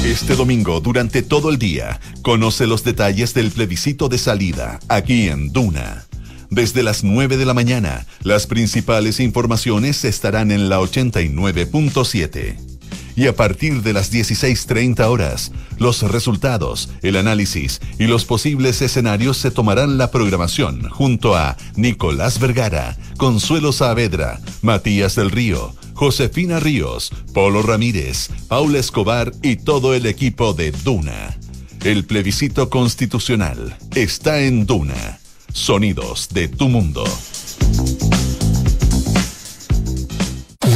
[0.07, 5.53] Este domingo, durante todo el día, conoce los detalles del plebiscito de salida, aquí en
[5.53, 6.07] Duna.
[6.49, 12.76] Desde las 9 de la mañana, las principales informaciones estarán en la 89.7
[13.17, 19.39] y a partir de las 16.30 horas, los resultados, el análisis y los posibles escenarios
[19.39, 27.11] se tomarán la programación junto a Nicolás Vergara, Consuelo Saavedra, Matías del Río, Josefina Ríos,
[27.33, 31.39] Polo Ramírez, Paula Escobar y todo el equipo de Duna.
[31.85, 35.19] El plebiscito constitucional está en Duna.
[35.53, 37.05] Sonidos de tu mundo.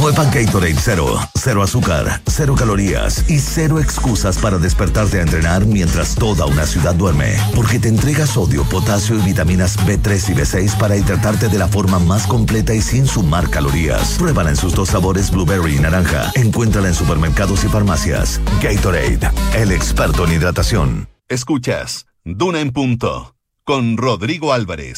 [0.01, 1.19] Nueva Gatorade Zero.
[1.35, 6.95] Cero azúcar, cero calorías y cero excusas para despertarte a entrenar mientras toda una ciudad
[6.95, 7.35] duerme.
[7.55, 11.99] Porque te entrega sodio, potasio y vitaminas B3 y B6 para hidratarte de la forma
[11.99, 14.15] más completa y sin sumar calorías.
[14.17, 16.31] Pruébala en sus dos sabores blueberry y naranja.
[16.33, 18.41] Encuéntrala en supermercados y farmacias.
[18.59, 21.09] Gatorade, el experto en hidratación.
[21.29, 24.97] Escuchas Duna en punto con Rodrigo Álvarez.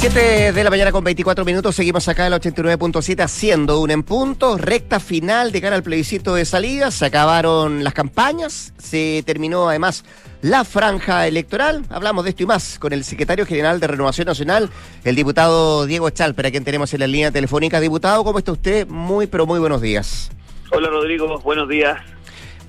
[0.00, 4.04] 7 de la mañana con 24 minutos, seguimos acá en el 89.7 haciendo un en
[4.04, 9.68] punto, recta final de cara al plebiscito de salida, se acabaron las campañas, se terminó
[9.68, 10.04] además
[10.40, 14.70] la franja electoral, hablamos de esto y más con el secretario general de Renovación Nacional,
[15.02, 17.80] el diputado Diego Chalper, a quien tenemos en la línea telefónica.
[17.80, 18.86] Diputado, ¿cómo está usted?
[18.86, 20.30] Muy, pero muy buenos días.
[20.70, 21.98] Hola Rodrigo, buenos días.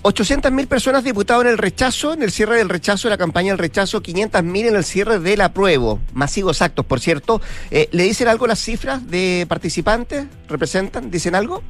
[0.02, 4.02] 800.000 personas diputados en el rechazo, en el cierre del rechazo, la campaña del rechazo,
[4.02, 6.00] 500.000 en el cierre del apruebo.
[6.14, 7.42] Masivos actos, por cierto.
[7.70, 10.26] Eh, ¿Le dicen algo las cifras de participantes?
[10.48, 11.12] ¿Representan?
[11.12, 11.62] ¿Dicen algo?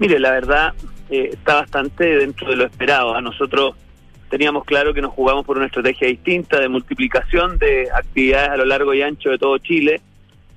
[0.00, 0.74] Mire, la verdad
[1.08, 3.14] eh, está bastante dentro de lo esperado.
[3.14, 3.76] A nosotros
[4.28, 8.64] teníamos claro que nos jugamos por una estrategia distinta de multiplicación de actividades a lo
[8.64, 10.02] largo y ancho de todo Chile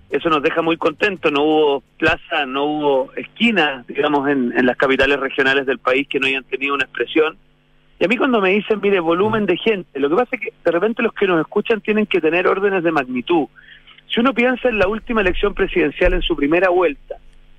[0.09, 1.31] eso nos deja muy contentos.
[1.31, 6.27] No hubo plaza, no hubo esquina, digamos, en, las capitales regionales del país que no
[6.27, 7.37] hayan tenido una expresión.
[7.99, 10.53] Y a mí cuando me dicen, mire, volumen de gente, lo que pasa es que
[10.63, 13.47] de repente los que nos escuchan tienen que tener órdenes de magnitud.
[14.07, 17.17] Si uno piensa en la última elección presidencial en su primera vuelta,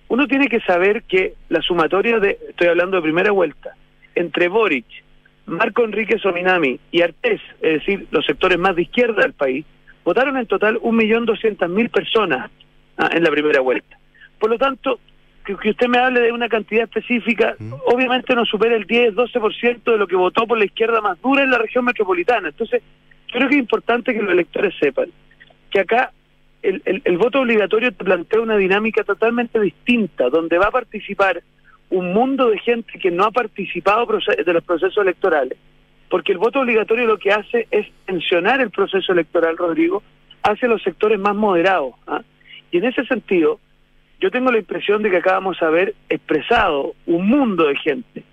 [0.08, 3.76] uno tiene que saber que la sumatoria de, estoy hablando de primera vuelta,
[4.14, 4.86] entre Boric,
[5.46, 9.64] Marco Enrique Sominami y Artés, es decir, los sectores más de izquierda del país,
[10.10, 12.50] votaron en total 1.200.000 personas
[12.96, 13.96] ah, en la primera vuelta.
[14.40, 14.98] Por lo tanto,
[15.44, 17.54] que, usted me hable de una cantidad específica,
[17.86, 21.50] obviamente no supera el 10-12% de lo que votó por la izquierda más dura en
[21.52, 22.48] la región metropolitana.
[22.48, 22.82] Entonces,
[23.30, 25.10] creo que es importante que los electores sepan
[25.70, 26.10] que acá
[26.62, 31.40] el, el voto obligatorio te plantea una dinámica totalmente distinta, donde va a participar
[31.90, 35.56] un mundo de gente que no ha participado de los procesos electorales
[36.10, 40.02] porque el voto obligatorio lo que hace es tensionar el proceso electoral, Rodrigo,
[40.42, 41.94] hacia los sectores más moderados.
[42.06, 42.22] ¿ah?
[42.72, 43.60] Y en ese sentido,
[44.20, 48.24] yo tengo la impresión de que acá vamos a ver expresado un mundo de gente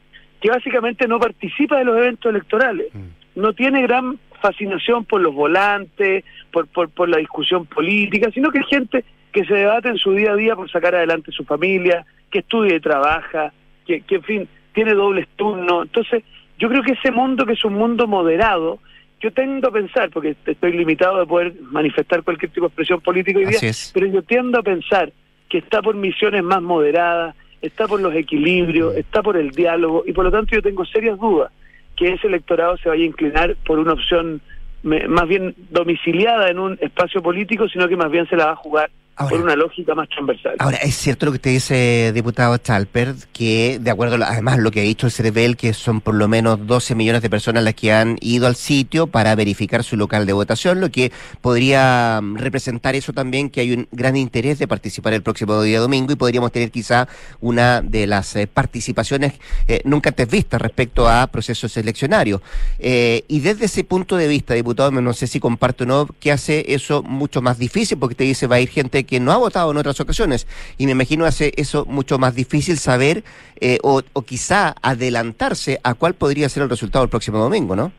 [0.42, 3.40] que básicamente no participa de los eventos electorales, mm.
[3.42, 8.60] no tiene gran fascinación por los volantes, por, por, por la discusión política, sino que
[8.60, 12.06] es gente que se debate en su día a día por sacar adelante su familia,
[12.30, 13.52] que estudia y trabaja,
[13.86, 15.86] que, que en fin, tiene dobles turnos.
[15.86, 16.24] Entonces,
[16.58, 18.80] yo creo que ese mundo, que es un mundo moderado,
[19.20, 23.40] yo tiendo a pensar, porque estoy limitado de poder manifestar cualquier tipo de expresión política
[23.40, 23.60] hoy día,
[23.94, 25.12] pero yo tiendo a pensar
[25.50, 30.14] que está por misiones más moderadas, está por los equilibrios, está por el diálogo, y
[30.14, 31.52] por lo tanto yo tengo serias dudas
[31.96, 34.42] que ese electorado se vaya a inclinar por una opción
[34.84, 38.56] más bien domiciliada en un espacio político, sino que más bien se la va a
[38.56, 40.56] jugar por una lógica más transversal.
[40.60, 44.72] Ahora, es cierto lo que te dice, diputado Chalper, que de acuerdo, a, además lo
[44.72, 47.74] que ha dicho el CERVEL, que son por lo menos 12 millones de personas las
[47.74, 52.38] que han ido al sitio para verificar su local de votación, lo que podría mm,
[52.38, 56.16] representar eso también, que hay un gran interés de participar el próximo día domingo y
[56.16, 57.08] podríamos tener quizá
[57.42, 59.34] una de las eh, participaciones
[59.68, 62.42] eh, nunca antes vistas respecto a procesos eleccionarios.
[62.80, 66.32] Eh, y desde ese punto de vista, diputado, no sé si comparto o no, que
[66.32, 69.38] hace eso mucho más difícil, porque te dice va a ir gente que no ha
[69.38, 70.48] votado en otras ocasiones.
[70.78, 73.24] Y me imagino hace eso mucho más difícil saber
[73.60, 77.92] eh, o, quizá adelantarse a cuál podría ser el resultado el próximo domingo, ¿no?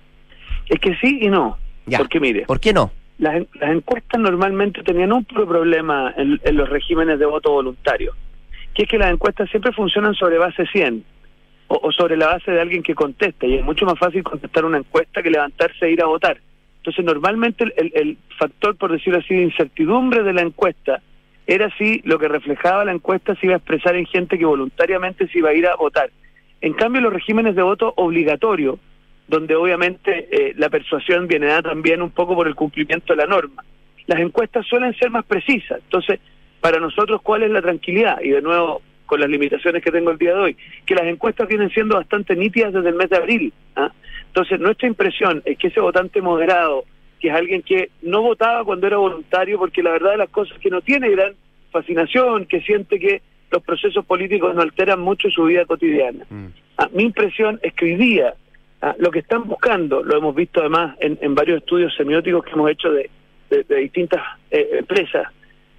[0.68, 1.56] Es que sí y no.
[1.96, 2.44] Porque mire.
[2.46, 2.92] ¿Por qué no?
[3.18, 8.14] Las, encuestas normalmente tenían un problema en, los regímenes de voto voluntario,
[8.74, 11.04] que es que las encuestas siempre funcionan sobre base 100
[11.66, 14.78] o, sobre la base de alguien que contesta, y es mucho más fácil contestar una
[14.78, 16.38] encuesta que levantarse e ir a votar.
[16.78, 21.02] Entonces, normalmente el, el, factor, por decirlo así, de incertidumbre de la encuesta
[21.46, 25.26] era si lo que reflejaba la encuesta se iba a expresar en gente que voluntariamente
[25.28, 26.10] se iba a ir a votar.
[26.60, 28.78] En cambio, los regímenes de voto obligatorio,
[29.26, 33.26] donde obviamente eh, la persuasión viene dada también un poco por el cumplimiento de la
[33.26, 33.64] norma,
[34.06, 35.80] las encuestas suelen ser más precisas.
[35.84, 36.20] Entonces,
[36.60, 38.20] para nosotros, ¿cuál es la tranquilidad?
[38.22, 41.48] Y de nuevo, con las limitaciones que tengo el día de hoy, que las encuestas
[41.48, 43.52] vienen siendo bastante nítidas desde el mes de abril.
[43.76, 43.92] ¿ah?
[44.38, 46.84] Entonces, nuestra impresión es que ese votante moderado,
[47.18, 50.54] que es alguien que no votaba cuando era voluntario, porque la verdad de las cosas
[50.54, 51.34] es que no tiene gran
[51.72, 53.20] fascinación, que siente que
[53.50, 56.24] los procesos políticos no alteran mucho su vida cotidiana.
[56.30, 56.46] Mm.
[56.76, 58.34] Ah, mi impresión es que hoy día
[58.80, 62.70] ah, lo que están buscando, lo hemos visto además en, varios estudios semióticos que hemos
[62.70, 63.10] hecho de,
[63.50, 64.22] distintas
[64.52, 65.26] eh, empresas,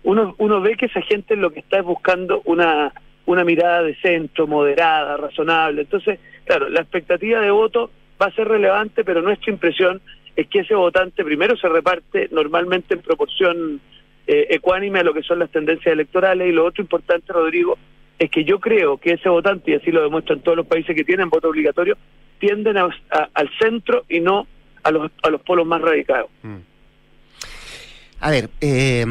[0.03, 2.91] uno, uno ve que esa gente lo que está es buscando una,
[3.25, 5.83] una mirada de centro, moderada, razonable.
[5.83, 7.89] Entonces, claro, la expectativa de voto
[8.21, 10.01] va a ser relevante, pero nuestra impresión
[10.35, 13.81] es que ese votante primero se reparte normalmente en proporción
[14.27, 17.77] eh, ecuánime a lo que son las tendencias electorales y lo otro importante, Rodrigo,
[18.17, 21.03] es que yo creo que ese votante, y así lo demuestran todos los países que
[21.03, 21.97] tienen voto obligatorio,
[22.39, 22.89] tienden a-
[23.33, 24.45] al centro y no
[24.83, 26.29] a los, a los polos más radicados.
[28.21, 29.05] A ver, eh,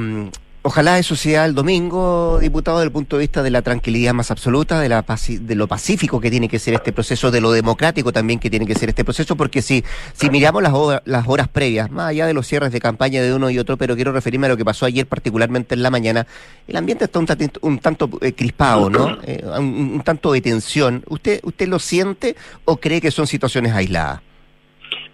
[0.69, 4.31] ojalá eso sea el domingo, diputado, desde el punto de vista de la tranquilidad más
[4.31, 5.03] absoluta, de, la
[5.41, 8.67] de lo pacífico que tiene que ser este proceso, de lo democrático también que tiene
[8.67, 12.27] que ser este proceso, porque si, si miramos las, hora- las horas previas, más allá
[12.27, 14.65] de los cierres de campaña de uno y otro, pero quiero referirme a lo que
[14.65, 16.27] pasó ayer, particularmente en la mañana,
[16.67, 19.19] el ambiente está un tanto eh, crispado, ¿no?
[19.25, 21.03] Eh, un, un tanto de tensión.
[21.09, 24.21] ¿Usted, ¿Usted lo siente o cree que son situaciones aisladas?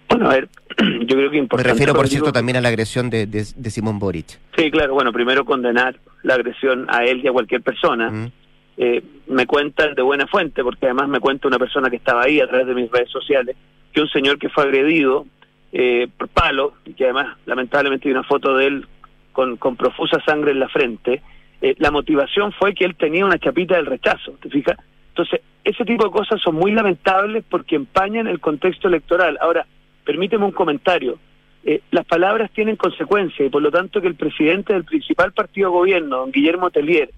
[0.09, 1.71] Bueno, a ver, yo creo que Me importante.
[1.71, 4.39] refiero, por cierto, también a la agresión de, de, de Simón Boric.
[4.55, 8.09] Sí, claro, bueno, primero condenar la agresión a él y a cualquier persona.
[8.09, 8.31] Mm.
[8.77, 12.41] Eh, me cuentan de buena fuente, porque además me cuenta una persona que estaba ahí
[12.41, 13.55] a través de mis redes sociales,
[13.93, 15.25] que un señor que fue agredido
[15.71, 18.87] eh, por palo, y que además lamentablemente hay una foto de él
[19.31, 21.21] con, con profusa sangre en la frente,
[21.61, 24.77] eh, la motivación fue que él tenía una chapita del rechazo, ¿te fijas?
[25.09, 29.37] Entonces, ese tipo de cosas son muy lamentables porque empañan el contexto electoral.
[29.41, 29.65] Ahora,
[30.05, 31.17] permíteme un comentario.
[31.63, 35.69] Eh, las palabras tienen consecuencias y por lo tanto que el presidente del principal partido
[35.69, 37.09] de gobierno, don Guillermo Tellier,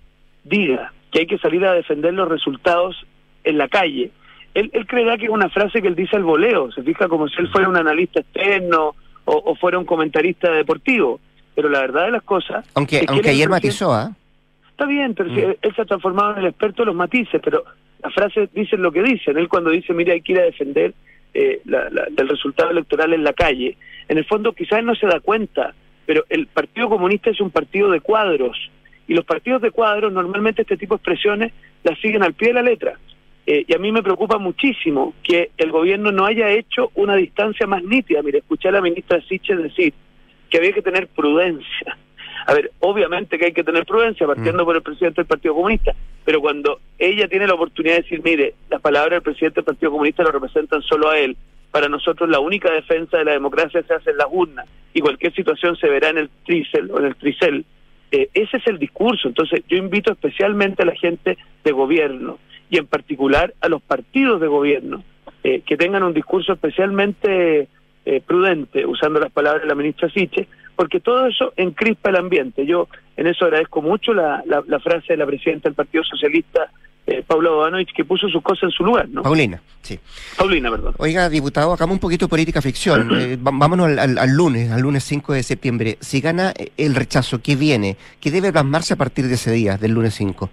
[0.43, 2.95] diga que hay que salir a defender los resultados
[3.43, 4.11] en la calle,
[4.53, 7.27] él, él creerá que es una frase que él dice al voleo, se fija como
[7.27, 8.95] si él fuera un analista externo
[9.25, 11.19] o, o fuera un comentarista deportivo.
[11.53, 12.65] Pero la verdad de las cosas...
[12.75, 14.11] Aunque, es aunque ayer matizó, ¿ah?
[14.69, 17.63] Está bien, pero si él se ha transformado en el experto de los matices, pero
[18.03, 19.35] las frases dicen lo que dicen.
[19.35, 20.93] Él cuando dice, mira, hay que ir a defender
[21.33, 25.07] eh, la- la- del resultado electoral en la calle, en el fondo quizás no se
[25.07, 25.73] da cuenta,
[26.05, 28.57] pero el Partido Comunista es un partido de cuadros,
[29.07, 32.53] y los partidos de cuadros normalmente este tipo de expresiones las siguen al pie de
[32.55, 32.99] la letra.
[33.45, 37.65] Eh, y a mí me preocupa muchísimo que el gobierno no haya hecho una distancia
[37.65, 38.21] más nítida.
[38.21, 39.93] Mire, escuché a la ministra Siches decir
[40.49, 41.97] que había que tener prudencia.
[42.47, 45.93] A ver, obviamente que hay que tener prudencia, partiendo por el presidente del Partido Comunista,
[46.23, 49.91] pero cuando ella tiene la oportunidad de decir, mire, las palabras del presidente del Partido
[49.91, 51.35] Comunista lo representan solo a él,
[51.71, 55.33] para nosotros la única defensa de la democracia se hace en las urnas y cualquier
[55.35, 57.65] situación se verá en el tricel o en el tricel,
[58.11, 59.27] eh, ese es el discurso.
[59.27, 64.39] Entonces yo invito especialmente a la gente de gobierno y en particular a los partidos
[64.39, 65.03] de gobierno
[65.43, 67.67] eh, que tengan un discurso especialmente
[68.05, 70.47] eh, prudente, usando las palabras de la ministra Siche,
[70.77, 72.65] porque todo eso encrispa el ambiente.
[72.65, 72.87] Yo
[73.17, 76.71] en eso agradezco mucho la, la, la frase de la presidenta del Partido Socialista,
[77.05, 79.23] eh, Paula Bodanovich, que puso sus cosas en su lugar, ¿no?
[79.23, 79.97] Paulina, sí.
[80.37, 80.93] Paulina, perdón.
[80.97, 83.09] Oiga, diputado, hagamos un poquito de política ficción.
[83.19, 85.97] Eh, vámonos al, al- al lunes, al lunes 5 de septiembre.
[85.99, 87.97] Si gana eh, el rechazo, ¿qué viene?
[88.21, 90.49] ¿Qué debe plasmarse a partir de ese día, del lunes 5?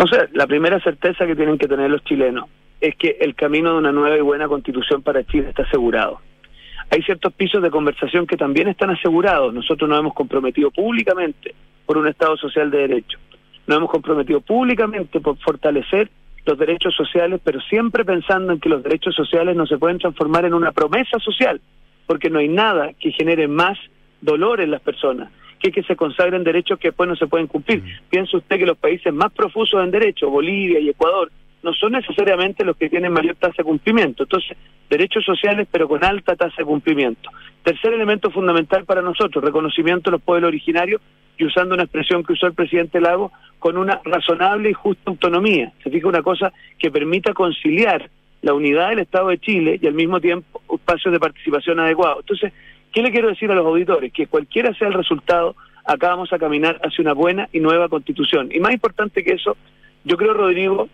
[0.00, 2.44] O sea, la primera certeza que tienen que tener los chilenos
[2.80, 6.20] es que el camino de una nueva y buena constitución para Chile está asegurado.
[6.90, 9.52] Hay ciertos pisos de conversación que también están asegurados.
[9.52, 13.18] Nosotros nos hemos comprometido públicamente por un Estado social de derecho.
[13.66, 16.10] Nos hemos comprometido públicamente por fortalecer
[16.46, 20.46] los derechos sociales, pero siempre pensando en que los derechos sociales no se pueden transformar
[20.46, 21.60] en una promesa social,
[22.06, 23.78] porque no hay nada que genere más
[24.22, 27.82] dolor en las personas que que se consagren derechos que después no se pueden cumplir.
[28.08, 31.30] Piensa usted que los países más profusos en derechos, Bolivia y Ecuador,
[31.62, 34.24] no son necesariamente los que tienen mayor tasa de cumplimiento.
[34.24, 34.56] Entonces,
[34.88, 37.30] derechos sociales pero con alta tasa de cumplimiento.
[37.62, 41.00] Tercer elemento fundamental para nosotros, reconocimiento de los pueblos originarios
[41.36, 45.72] y usando una expresión que usó el presidente Lago, con una razonable y justa autonomía.
[45.82, 48.10] Se fija una cosa que permita conciliar
[48.42, 52.20] la unidad del Estado de Chile y al mismo tiempo espacios de participación adecuados.
[52.20, 52.52] Entonces,
[52.92, 54.12] ¿qué le quiero decir a los auditores?
[54.12, 58.50] Que cualquiera sea el resultado, acá vamos a caminar hacia una buena y nueva constitución.
[58.52, 59.56] Y más importante que eso,
[60.04, 60.88] yo creo, Rodrigo,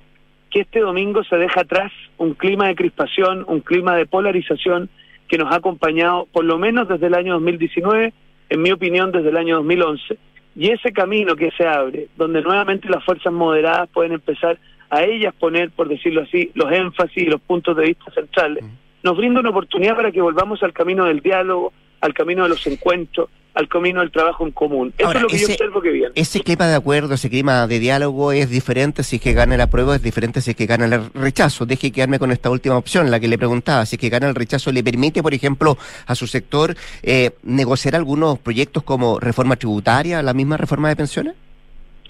[0.54, 4.88] que este domingo se deja atrás un clima de crispación, un clima de polarización
[5.26, 8.12] que nos ha acompañado por lo menos desde el año 2019,
[8.50, 10.16] en mi opinión desde el año 2011.
[10.54, 14.56] Y ese camino que se abre, donde nuevamente las fuerzas moderadas pueden empezar
[14.90, 18.64] a ellas poner, por decirlo así, los énfasis y los puntos de vista centrales,
[19.02, 22.64] nos brinda una oportunidad para que volvamos al camino del diálogo, al camino de los
[22.68, 24.92] encuentros, al camino del trabajo en común.
[24.98, 26.08] Eso Ahora, es lo que ese- yo observo que viene.
[26.16, 29.68] Ese clima de acuerdo, ese clima de diálogo es diferente si es que gana la
[29.68, 31.64] prueba, es diferente si es que gana el rechazo.
[31.64, 33.86] Deje quedarme con esta última opción, la que le preguntaba.
[33.86, 37.94] Si es que gana el rechazo, ¿le permite, por ejemplo, a su sector eh, negociar
[37.94, 41.34] algunos proyectos como reforma tributaria, la misma reforma de pensiones?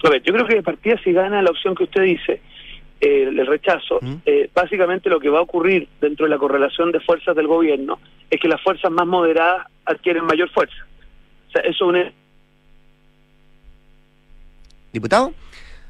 [0.03, 2.41] A ver, yo creo que de partida si gana la opción que usted dice,
[3.01, 6.99] eh, el rechazo, eh, básicamente lo que va a ocurrir dentro de la correlación de
[7.01, 10.75] fuerzas del gobierno es que las fuerzas más moderadas adquieren mayor fuerza.
[11.55, 12.13] Sea, eso es un
[14.91, 15.33] ¿Diputado?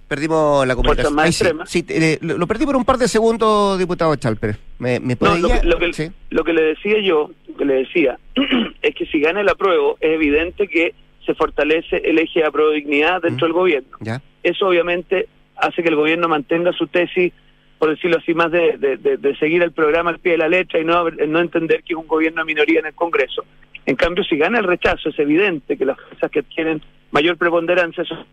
[0.08, 1.62] Perdimos la comunicación.
[1.66, 4.56] sí, sí, eh, lo, lo perdí por un par de segundos, diputado Chalper.
[4.78, 6.12] ¿Me, me puede No, lo que, lo, que, Sí.
[6.30, 8.20] lo que le decía yo, lo que le decía,
[8.84, 10.94] es que si gana el apruebo, es evidente que
[11.26, 13.98] se fortalece el eje de dignidad dentro del gobierno.
[14.00, 14.22] ¿Ya?
[14.44, 17.34] Eso obviamente hace que el gobierno mantenga su tesis,
[17.80, 20.86] por decirlo así, más de, de, seguir el programa al pie de la letra y
[20.86, 23.44] no, no entender que es un gobierno de minoría en el Congreso.
[23.86, 28.04] En cambio, si gana el rechazo, es evidente que las fuerzas que tienen mayor preponderancia
[28.04, 28.26] son...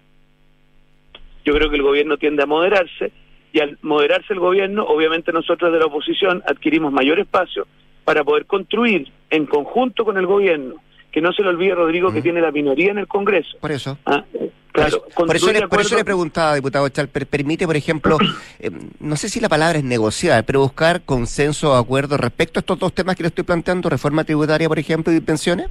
[1.45, 3.13] Yo creo que el gobierno tiende a moderarse
[3.53, 7.67] y al moderarse el gobierno, obviamente nosotros de la oposición adquirimos mayor espacio
[8.05, 10.77] para poder construir en conjunto con el gobierno,
[11.11, 13.59] que no se le olvide, Rodrigo, que tiene la minoría en el Congreso.
[13.61, 13.99] Por eso.
[14.07, 14.25] Ah,
[14.73, 18.19] claro, por, eso, le, por eso le preguntaba, diputado Chalper, permite, por ejemplo,
[18.59, 18.71] eh,
[19.01, 22.79] no sé si la palabra es negociar, pero buscar consenso o acuerdo respecto a estos
[22.79, 25.69] dos temas que le estoy planteando, reforma tributaria, por ejemplo, y pensiones.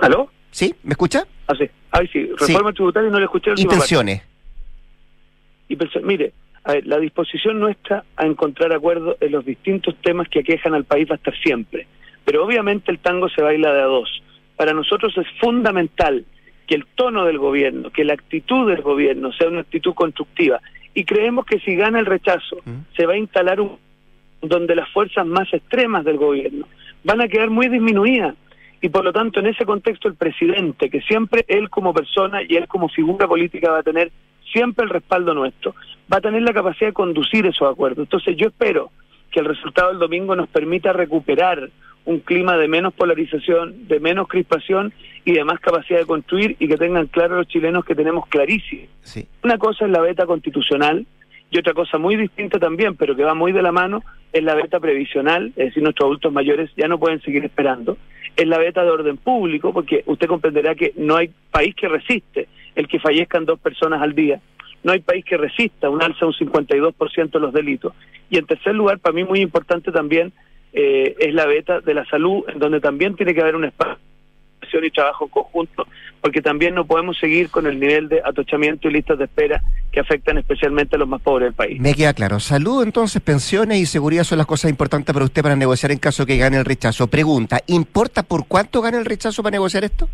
[0.00, 0.30] ¿Aló?
[0.50, 0.74] ¿Sí?
[0.82, 1.26] ¿Me escucha?
[1.48, 1.68] Ah, sí.
[1.90, 2.30] Ay, sí.
[2.38, 3.52] Reforma tributaria no le escuché.
[3.56, 4.22] Y pensiones.
[5.68, 6.06] Y pensiones.
[6.06, 6.32] Mire,
[6.84, 11.14] la disposición nuestra a encontrar acuerdos en los distintos temas que aquejan al país va
[11.14, 11.86] a estar siempre.
[12.24, 14.22] Pero obviamente el tango se baila de a dos.
[14.56, 16.24] Para nosotros es fundamental
[16.66, 20.60] que el tono del gobierno, que la actitud del gobierno sea una actitud constructiva.
[20.94, 22.94] Y creemos que si gana el rechazo, mm.
[22.96, 23.78] se va a instalar un
[24.48, 26.66] donde las fuerzas más extremas del gobierno
[27.02, 28.34] van a quedar muy disminuidas.
[28.80, 32.56] Y por lo tanto, en ese contexto, el presidente, que siempre él como persona y
[32.56, 34.12] él como figura política va a tener
[34.52, 35.74] siempre el respaldo nuestro,
[36.12, 38.04] va a tener la capacidad de conducir esos acuerdos.
[38.04, 38.90] Entonces yo espero
[39.30, 41.70] que el resultado del domingo nos permita recuperar
[42.04, 44.92] un clima de menos polarización, de menos crispación
[45.24, 48.86] y de más capacidad de construir y que tengan claro los chilenos que tenemos clarísimo.
[49.42, 51.06] Una cosa es la beta constitucional
[51.50, 54.02] y otra cosa muy distinta también, pero que va muy de la mano,
[54.32, 57.96] es la beta previsional, es decir, nuestros adultos mayores ya no pueden seguir esperando.
[58.36, 62.48] Es la beta de orden público, porque usted comprenderá que no hay país que resiste
[62.74, 64.40] el que fallezcan dos personas al día.
[64.82, 67.94] No hay país que resista un alza de un 52% de los delitos.
[68.28, 70.32] Y en tercer lugar, para mí muy importante también,
[70.74, 73.98] eh, es la beta de la salud, en donde también tiene que haber un espacio
[74.82, 75.86] y trabajo conjunto,
[76.20, 79.62] porque también no podemos seguir con el nivel de atochamiento y listas de espera
[79.92, 81.80] que afectan especialmente a los más pobres del país.
[81.80, 82.40] Me queda claro.
[82.40, 86.26] Salud, entonces, pensiones y seguridad son las cosas importantes para usted para negociar en caso
[86.26, 87.06] que gane el rechazo.
[87.06, 90.08] Pregunta, ¿importa por cuánto gane el rechazo para negociar esto?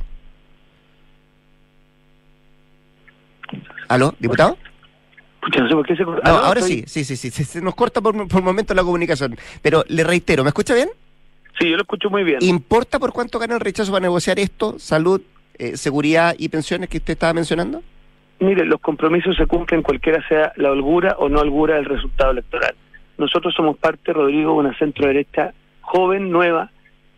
[3.88, 4.58] ¿Aló, diputado?
[5.58, 8.28] No sé por qué se No, ahora sí, sí, sí, sí, se nos corta por,
[8.28, 9.36] por momento la comunicación.
[9.62, 10.88] Pero le reitero, ¿me escucha bien?
[11.58, 12.38] Sí, yo lo escucho muy bien.
[12.40, 15.20] ¿Importa por cuánto gana el rechazo para negociar esto, salud,
[15.58, 17.82] eh, seguridad y pensiones que usted estaba mencionando?
[18.38, 22.74] Mire, los compromisos se cumplen cualquiera sea la holgura o no holgura del resultado electoral.
[23.18, 26.70] Nosotros somos parte, Rodrigo, de una centro derecha joven, nueva,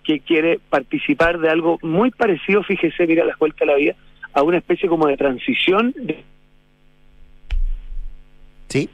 [0.02, 3.94] que quiere participar de algo muy parecido, fíjese, mira la vuelta a la vida,
[4.32, 6.24] a una especie como de transición de
[8.72, 8.88] ¿Sí?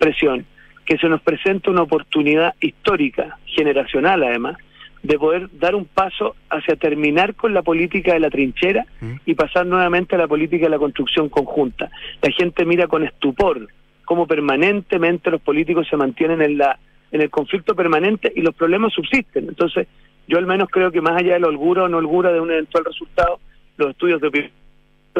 [0.00, 0.46] Presión,
[0.84, 4.56] que se nos presenta una oportunidad histórica, generacional además,
[5.04, 9.12] de poder dar un paso hacia terminar con la política de la trinchera mm.
[9.26, 11.88] y pasar nuevamente a la política de la construcción conjunta.
[12.20, 13.68] La gente mira con estupor
[14.04, 16.80] cómo permanentemente los políticos se mantienen en la
[17.12, 19.46] en el conflicto permanente y los problemas subsisten.
[19.48, 19.86] Entonces,
[20.26, 22.50] yo al menos creo que más allá de la holgura o no holgura de un
[22.50, 23.38] eventual resultado,
[23.76, 24.50] los estudios de opinión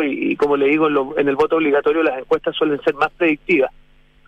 [0.03, 3.71] y, como le digo, en, el voto obligatorio las encuestas suelen ser más predictivas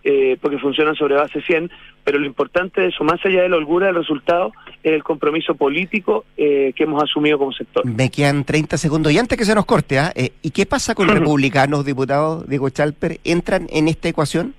[0.03, 1.69] eh, porque funcionan sobre base 100,
[2.05, 5.55] pero lo importante de eso, más allá de la holgura del resultado, es el compromiso
[5.55, 7.85] político eh, que hemos asumido como sector.
[7.85, 10.11] Me quedan 30 segundos y antes que se nos corte, ¿ah?
[10.15, 13.19] eh, ¿y qué pasa con los republicanos, diputados Diego Chalper?
[13.25, 14.53] ¿Entran en esta ecuación?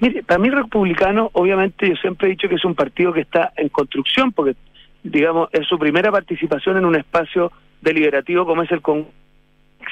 [0.00, 3.52] Mire, para mí republicano, obviamente yo siempre he dicho que es un partido que está
[3.56, 4.56] en construcción, porque
[5.04, 9.21] digamos es su primera participación en un espacio deliberativo como es el Congreso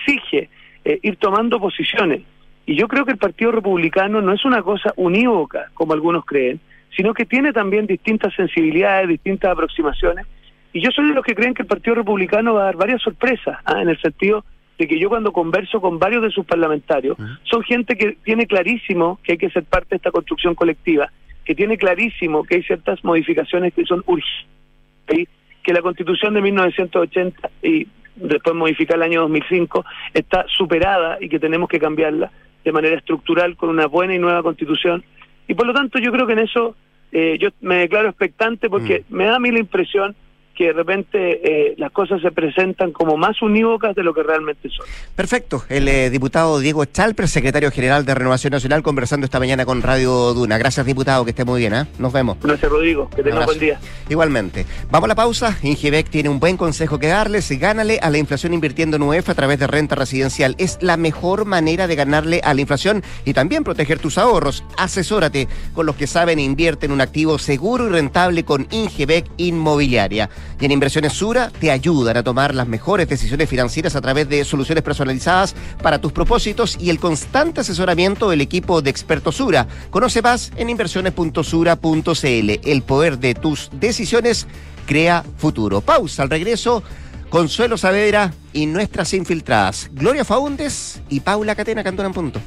[0.00, 0.48] exige
[0.84, 2.22] eh, ir tomando posiciones.
[2.66, 6.60] Y yo creo que el Partido Republicano no es una cosa unívoca, como algunos creen,
[6.96, 10.26] sino que tiene también distintas sensibilidades, distintas aproximaciones.
[10.72, 13.02] Y yo soy de los que creen que el Partido Republicano va a dar varias
[13.02, 13.82] sorpresas, ¿ah?
[13.82, 14.44] en el sentido
[14.78, 19.18] de que yo cuando converso con varios de sus parlamentarios, son gente que tiene clarísimo
[19.22, 21.10] que hay que ser parte de esta construcción colectiva,
[21.44, 25.28] que tiene clarísimo que hay ciertas modificaciones que son urgentes,
[25.62, 29.84] que la Constitución de 1980 y después modificar el año 2005,
[30.14, 32.30] está superada y que tenemos que cambiarla
[32.64, 35.04] de manera estructural con una buena y nueva constitución.
[35.48, 36.76] Y por lo tanto yo creo que en eso
[37.12, 39.16] eh, yo me declaro expectante porque mm.
[39.16, 40.14] me da a mí la impresión
[40.60, 44.68] que de repente eh, las cosas se presentan como más unívocas de lo que realmente
[44.68, 44.84] son.
[45.16, 45.64] Perfecto.
[45.70, 50.34] El eh, diputado Diego Chalper, secretario general de Renovación Nacional, conversando esta mañana con Radio
[50.34, 50.58] Duna.
[50.58, 51.72] Gracias, diputado, que esté muy bien.
[51.72, 51.86] ¿eh?
[51.98, 52.36] Nos vemos.
[52.42, 53.08] Gracias, Rodrigo.
[53.08, 53.80] Que tenga un buen día.
[54.10, 54.66] Igualmente.
[54.90, 55.56] Vamos a la pausa.
[55.62, 57.50] Ingebec tiene un buen consejo que darles.
[57.58, 60.56] Gánale a la inflación invirtiendo en UEF a través de renta residencial.
[60.58, 64.62] Es la mejor manera de ganarle a la inflación y también proteger tus ahorros.
[64.76, 69.24] Asesórate con los que saben e invierten en un activo seguro y rentable con Ingebec
[69.38, 70.28] Inmobiliaria.
[70.58, 74.44] Y en Inversiones Sura te ayudan a tomar las mejores decisiones financieras a través de
[74.44, 79.66] soluciones personalizadas para tus propósitos y el constante asesoramiento del equipo de expertos Sura.
[79.90, 82.50] Conoce más en inversiones.sura.cl.
[82.64, 84.46] El poder de tus decisiones
[84.86, 85.80] crea futuro.
[85.80, 86.82] Pausa al regreso.
[87.30, 92.40] Consuelo Saavedra y nuestras infiltradas, Gloria Faúndes y Paula Catena Cantona en punto.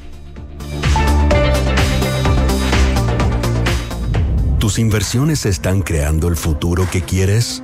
[4.59, 7.63] ¿Tus inversiones están creando el futuro que quieres?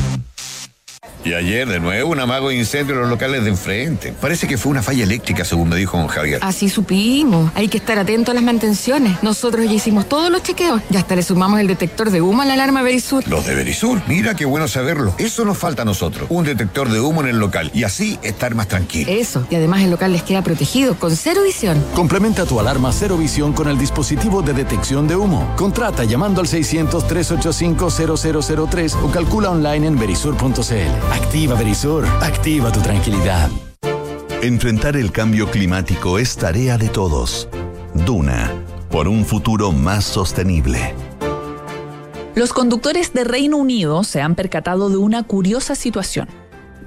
[1.23, 4.13] Y ayer, de nuevo, un amago de incendio en los locales de enfrente.
[4.19, 6.39] Parece que fue una falla eléctrica, según me dijo don Javier.
[6.41, 7.51] Así supimos.
[7.55, 9.21] Hay que estar atento a las mantenciones.
[9.21, 10.81] Nosotros ya hicimos todos los chequeos.
[10.89, 13.27] Ya hasta le sumamos el detector de humo a la alarma Verisur.
[13.27, 14.01] Los de Verisur.
[14.07, 15.13] Mira qué bueno saberlo.
[15.19, 16.25] Eso nos falta a nosotros.
[16.29, 17.69] Un detector de humo en el local.
[17.73, 19.11] Y así estar más tranquilo.
[19.11, 19.45] Eso.
[19.49, 21.83] Y además el local les queda protegido con cero visión.
[21.93, 25.53] Complementa tu alarma cero visión con el dispositivo de detección de humo.
[25.55, 31.10] Contrata llamando al 600-385-0003 o calcula online en verisur.cl.
[31.11, 32.05] Activa Verisur.
[32.21, 33.49] Activa tu tranquilidad.
[34.41, 37.49] Enfrentar el cambio climático es tarea de todos.
[37.93, 38.49] Duna,
[38.89, 40.95] por un futuro más sostenible.
[42.33, 46.29] Los conductores de Reino Unido se han percatado de una curiosa situación.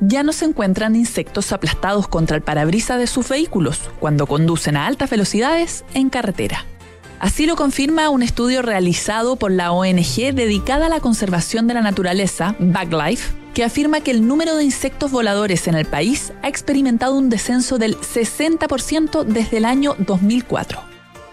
[0.01, 4.87] Ya no se encuentran insectos aplastados contra el parabrisa de sus vehículos cuando conducen a
[4.87, 6.65] altas velocidades en carretera.
[7.21, 11.83] Así lo confirma un estudio realizado por la ONG dedicada a la conservación de la
[11.83, 17.15] naturaleza, Backlife, que afirma que el número de insectos voladores en el país ha experimentado
[17.15, 20.81] un descenso del 60% desde el año 2004.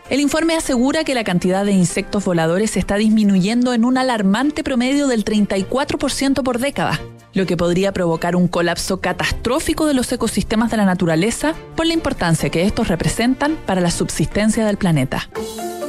[0.09, 5.07] El informe asegura que la cantidad de insectos voladores está disminuyendo en un alarmante promedio
[5.07, 6.99] del 34% por década,
[7.33, 11.93] lo que podría provocar un colapso catastrófico de los ecosistemas de la naturaleza por la
[11.93, 15.29] importancia que estos representan para la subsistencia del planeta.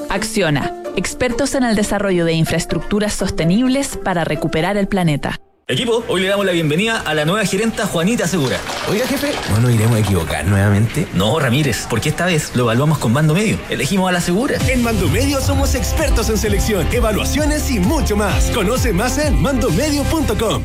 [0.08, 5.38] Acciona, expertos en el desarrollo de infraestructuras sostenibles para recuperar el planeta.
[5.72, 8.58] Equipo, hoy le damos la bienvenida a la nueva gerenta Juanita Segura.
[8.90, 11.08] Oiga, jefe, ¿no nos iremos a equivocar nuevamente?
[11.14, 13.58] No, Ramírez, porque esta vez lo evaluamos con Mando Medio.
[13.70, 14.58] Elegimos a la Segura.
[14.68, 18.50] En Mando Medio somos expertos en selección, evaluaciones y mucho más.
[18.50, 20.62] Conoce más en mandomedio.com.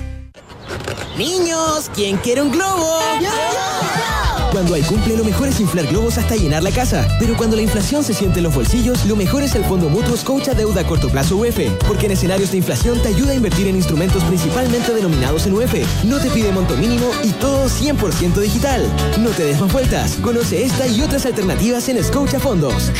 [1.18, 2.99] Niños, ¿quién quiere un globo?
[4.51, 7.07] Cuando hay cumple, lo mejor es inflar globos hasta llenar la casa.
[7.19, 10.15] Pero cuando la inflación se siente en los bolsillos, lo mejor es el Fondo Mutuo
[10.15, 11.59] Scotia Deuda a Corto Plazo UF.
[11.87, 15.73] Porque en escenarios de inflación te ayuda a invertir en instrumentos principalmente denominados en UF.
[16.05, 18.89] No te pide monto mínimo y todo 100% digital.
[19.19, 20.15] No te des más vueltas.
[20.21, 22.91] Conoce esta y otras alternativas en Scotia Fondos.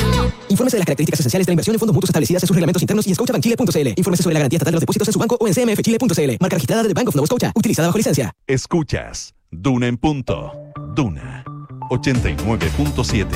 [0.50, 2.82] Infórmese de las características esenciales de la inversión en fondos mutuos establecidas en sus reglamentos
[2.82, 3.88] internos y scotiabankchile.cl.
[3.96, 6.38] Infórmese sobre la garantía estatal de los depósitos en su banco o en cmfchile.cl.
[6.40, 7.52] Marca registrada de Bank of Nova Scotia.
[7.56, 8.34] Utilizada bajo licencia.
[8.48, 10.67] Escuchas Duna en punto.
[10.98, 11.44] Duna
[11.92, 13.28] 89.7.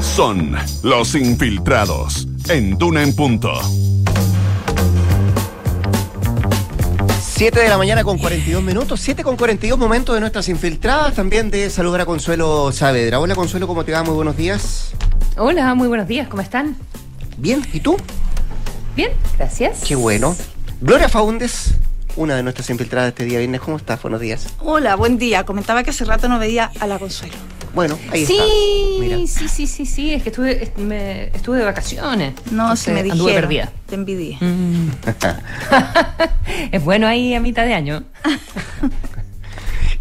[0.00, 3.50] Son los infiltrados en Duna en punto.
[7.20, 11.50] 7 de la mañana con 42 minutos, 7 con 42 momentos de nuestras infiltradas, también
[11.50, 13.18] de saludar a Consuelo Saavedra.
[13.18, 14.04] Hola Consuelo, ¿cómo te va?
[14.04, 14.92] Muy buenos días.
[15.36, 16.76] Hola, muy buenos días, ¿cómo están?
[17.38, 17.96] Bien, ¿y tú?
[18.94, 19.82] Bien, gracias.
[19.84, 20.36] Qué bueno.
[20.80, 21.74] Gloria Faúndes,
[22.16, 23.60] una de nuestras infiltradas este día viernes.
[23.60, 24.00] ¿Cómo estás?
[24.02, 24.46] Buenos días.
[24.60, 25.44] Hola, buen día.
[25.44, 27.34] Comentaba que hace rato no veía a la Consuelo.
[27.74, 28.44] Bueno, ahí sí, está.
[29.00, 29.16] Mira.
[29.26, 32.34] Sí, sí, sí, sí, es que estuve, est- me- estuve de vacaciones.
[32.52, 33.20] No, se me dijeron.
[33.26, 33.72] Anduve perdida.
[33.88, 34.36] Te envidié.
[34.40, 34.90] Mm.
[36.72, 38.04] es bueno ahí a mitad de año.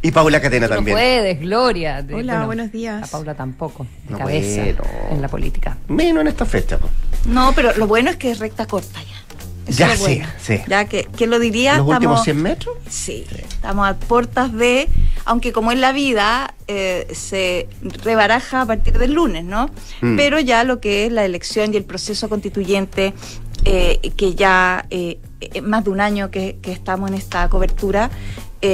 [0.05, 0.97] Y Paula Catena también.
[0.97, 2.01] No puedes, Gloria.
[2.01, 3.07] De- Hola, buenos días.
[3.07, 3.87] A Paula tampoco.
[4.03, 4.83] De No cabeza puedo.
[5.11, 5.77] en la política.
[5.87, 6.77] Menos en esta fecha.
[6.77, 6.89] po.
[7.25, 9.22] No, pero lo bueno es que es recta corta ya.
[9.67, 10.27] Eso Ya es sí, bueno.
[10.41, 10.57] sí.
[10.67, 11.77] Ya que, ¿quién lo diría?
[11.77, 12.75] ¿Los últimos Estamos- 100 metros?
[12.89, 14.89] Sí, estamos a puertas de,
[15.25, 17.67] aunque como en la vida eh, se
[18.03, 19.69] rebaraja a partir del lunes, ¿no?
[20.01, 20.17] Mm.
[20.17, 23.13] Pero ya lo que es la elección y el proceso constituyente,
[23.65, 28.09] eh, que ya eh, eh, más de un año que, que estamos en esta cobertura,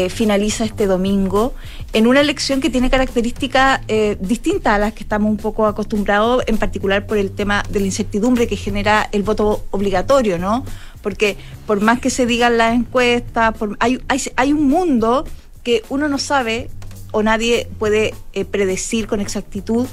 [0.10, 1.56] finaliza este domingo
[1.94, 6.44] en una elección que tiene características eh, distintas a las que estamos un poco acostumbrados,
[6.48, 10.64] en particular por el tema de la incertidumbre que genera el voto obligatorio, ¿no?
[11.02, 15.26] Porque por más que se digan las encuestas, por, hay, hay, hay un mundo
[15.64, 16.70] que uno no sabe
[17.12, 19.88] o nadie puede eh, predecir con exactitud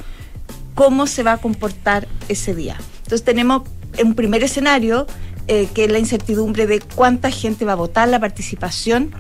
[0.75, 2.77] cómo se va a comportar ese día.
[2.99, 3.63] Entonces tenemos
[4.03, 5.07] un primer escenario
[5.49, 9.13] eh, que es la incertidumbre de cuánta gente va a votar, la participación.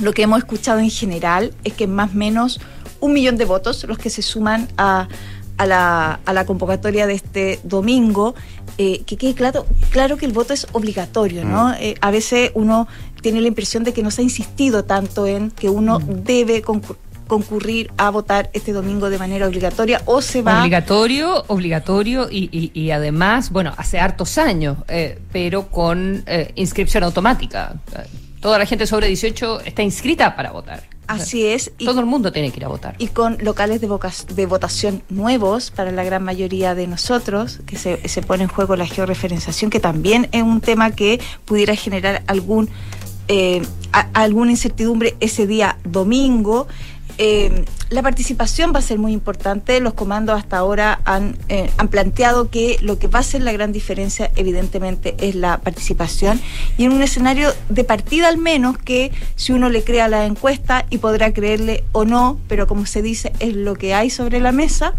[0.00, 2.60] Lo que hemos escuchado en general es que más o menos
[3.00, 5.08] un millón de votos los que se suman a,
[5.56, 8.34] a, la, a la, convocatoria de este domingo.
[8.76, 11.68] Eh, que quede claro, claro que el voto es obligatorio, ¿no?
[11.68, 11.74] Mm.
[11.78, 12.88] Eh, a veces uno
[13.20, 16.24] tiene la impresión de que no se ha insistido tanto en que uno mm.
[16.24, 20.60] debe concurrir concurrir a votar este domingo de manera obligatoria o se va...
[20.60, 27.04] Obligatorio, obligatorio y, y, y además, bueno, hace hartos años, eh, pero con eh, inscripción
[27.04, 27.76] automática.
[28.44, 30.82] Toda la gente sobre 18 está inscrita para votar.
[31.06, 31.72] Así es.
[31.78, 32.94] Y, todo el mundo tiene que ir a votar.
[32.98, 38.06] Y con locales de, de votación nuevos para la gran mayoría de nosotros, que se,
[38.06, 42.68] se pone en juego la georreferenciación, que también es un tema que pudiera generar algún
[43.28, 46.68] eh, a, alguna incertidumbre ese día domingo.
[47.16, 49.78] Eh, la participación va a ser muy importante.
[49.80, 53.52] Los comandos hasta ahora han, eh, han planteado que lo que va a ser la
[53.52, 56.40] gran diferencia, evidentemente, es la participación.
[56.76, 60.86] Y en un escenario de partida, al menos, que si uno le crea la encuesta
[60.90, 64.52] y podrá creerle o no, pero como se dice, es lo que hay sobre la
[64.52, 64.94] mesa.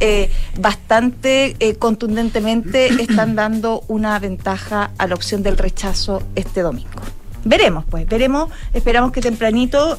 [0.00, 0.30] Eh,
[0.60, 7.00] bastante contundentemente están dando una ventaja a la opción del rechazo este domingo.
[7.44, 9.98] Veremos, pues, veremos, esperamos que tempranito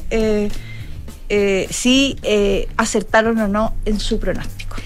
[1.30, 4.76] eh, eh, si eh, acertaron o no en su pronóstico.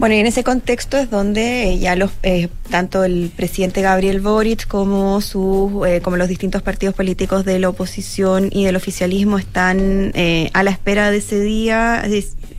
[0.00, 4.66] Bueno, y en ese contexto es donde ya los eh, tanto el presidente Gabriel Boric
[4.66, 10.12] como sus eh, como los distintos partidos políticos de la oposición y del oficialismo están
[10.14, 12.02] eh, a la espera de ese día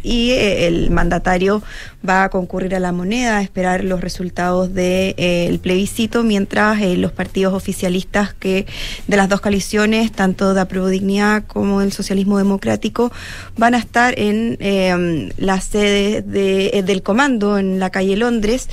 [0.04, 1.62] y el mandatario
[2.08, 7.54] va a concurrir a la moneda a esperar los resultados del plebiscito mientras los partidos
[7.54, 8.66] oficialistas que
[9.08, 13.12] de las dos coaliciones tanto de Apruebo Dignidad como el Socialismo Democrático
[13.58, 18.68] van a estar en la sede de, del comando en la calle Londres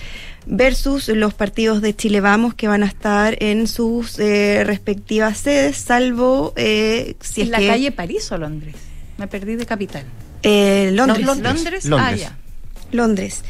[0.49, 5.77] versus los partidos de Chile Vamos que van a estar en sus eh, respectivas sedes,
[5.77, 7.67] salvo eh, si ¿En es la que...
[7.69, 8.75] calle París o Londres?
[9.19, 10.05] Me perdí de capital.
[10.43, 11.27] Eh, Londres.
[11.27, 11.85] No, Londres.
[11.85, 11.89] Londres.
[11.93, 12.37] Ah, ya.
[12.93, 13.45] Londres.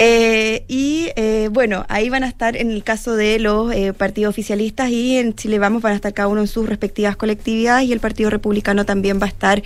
[0.00, 4.30] Eh, y eh, bueno, ahí van a estar en el caso de los eh, partidos
[4.30, 7.92] oficialistas y en Chile Vamos van a estar cada uno en sus respectivas colectividades y
[7.92, 9.60] el Partido Republicano también va a estar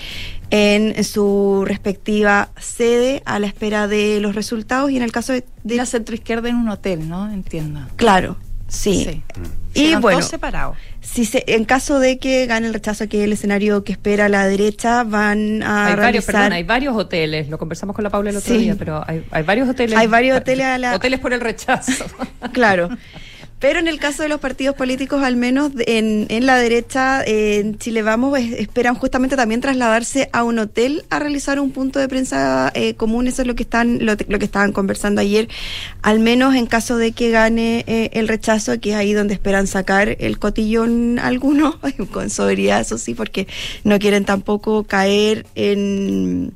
[0.49, 5.45] en su respectiva sede a la espera de los resultados y en el caso de,
[5.65, 7.31] de la centroizquierda en un hotel, ¿no?
[7.31, 7.81] Entiendo.
[7.97, 8.39] Claro,
[8.69, 9.05] sí.
[9.05, 9.23] sí.
[9.75, 10.79] Y bueno, separados.
[11.03, 14.29] Si se, en caso de que gane el rechazo, que es el escenario que espera
[14.29, 16.03] la derecha, van a hay realizar...
[16.05, 18.61] varios, perdón, hay varios hoteles, lo conversamos con la Paula el otro Sí.
[18.61, 19.99] día, pero hay, hay varios hoteles.
[19.99, 22.05] Hay varios hoteles a la- Hoteles por el rechazo.
[22.53, 22.89] Claro.
[23.63, 27.79] Pero en el caso de los partidos políticos, al menos en, en la derecha, en
[27.79, 32.09] Chile Vamos, es- esperan justamente también trasladarse a un hotel a realizar un punto de
[32.09, 33.29] prensa eh, común.
[33.29, 35.49] Eso es lo que están lo, lo que estaban conversando ayer.
[36.03, 39.69] Al menos en caso de que gane eh, el rechazo, que es ahí donde esperan
[39.69, 41.79] sacar el cotillón alguno,
[42.13, 43.47] con sobriedad, eso sí, porque
[43.85, 46.53] no quieren tampoco caer en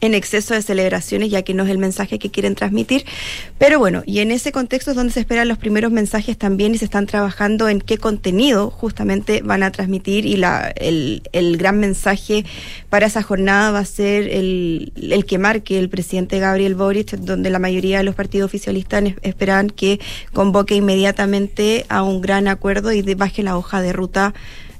[0.00, 3.04] en exceso de celebraciones, ya que no es el mensaje que quieren transmitir.
[3.58, 6.78] Pero bueno, y en ese contexto es donde se esperan los primeros mensajes también y
[6.78, 11.80] se están trabajando en qué contenido justamente van a transmitir y la, el, el gran
[11.80, 12.44] mensaje
[12.90, 17.50] para esa jornada va a ser el, el que marque el presidente Gabriel Boric, donde
[17.50, 19.98] la mayoría de los partidos oficialistas es- esperan que
[20.32, 24.34] convoque inmediatamente a un gran acuerdo y baje la hoja de ruta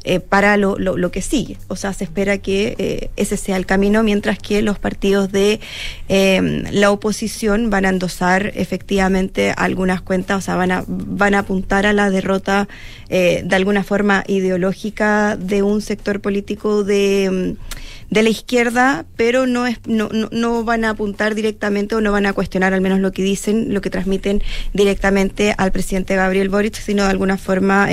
[0.08, 1.58] eh, para lo, que sigue.
[1.68, 5.60] O sea, se espera que eh, ese sea el camino, mientras que los partidos de
[6.08, 11.40] eh, la oposición van a endosar efectivamente algunas cuentas, o sea, van a, van a
[11.40, 12.68] apuntar a la derrota
[13.10, 17.56] eh, de alguna forma ideológica de un sector político de...
[17.58, 17.78] mm,
[18.10, 22.10] de la izquierda, pero no, es, no, no, no van a apuntar directamente o no
[22.10, 24.42] van a cuestionar al menos lo que dicen, lo que transmiten
[24.72, 27.92] directamente al presidente Gabriel Boric, sino de alguna forma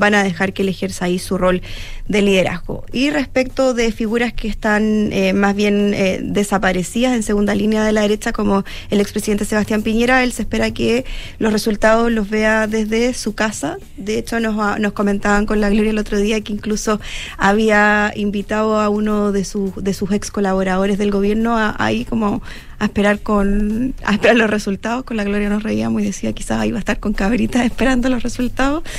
[0.00, 1.62] van a dejar que él ejerza ahí su rol
[2.10, 2.84] de liderazgo.
[2.92, 7.92] Y respecto de figuras que están eh, más bien eh, desaparecidas en segunda línea de
[7.92, 11.04] la derecha, como el expresidente Sebastián Piñera, él se espera que
[11.38, 13.76] los resultados los vea desde su casa.
[13.96, 17.00] De hecho, nos, ha- nos comentaban con la Gloria el otro día que incluso
[17.38, 22.42] había invitado a uno de sus, de sus ex colaboradores del gobierno a, ahí como
[22.80, 25.04] a esperar con a esperar los resultados.
[25.04, 28.22] Con la Gloria nos reíamos y decía quizás iba a estar con cabritas esperando los
[28.24, 28.82] resultados.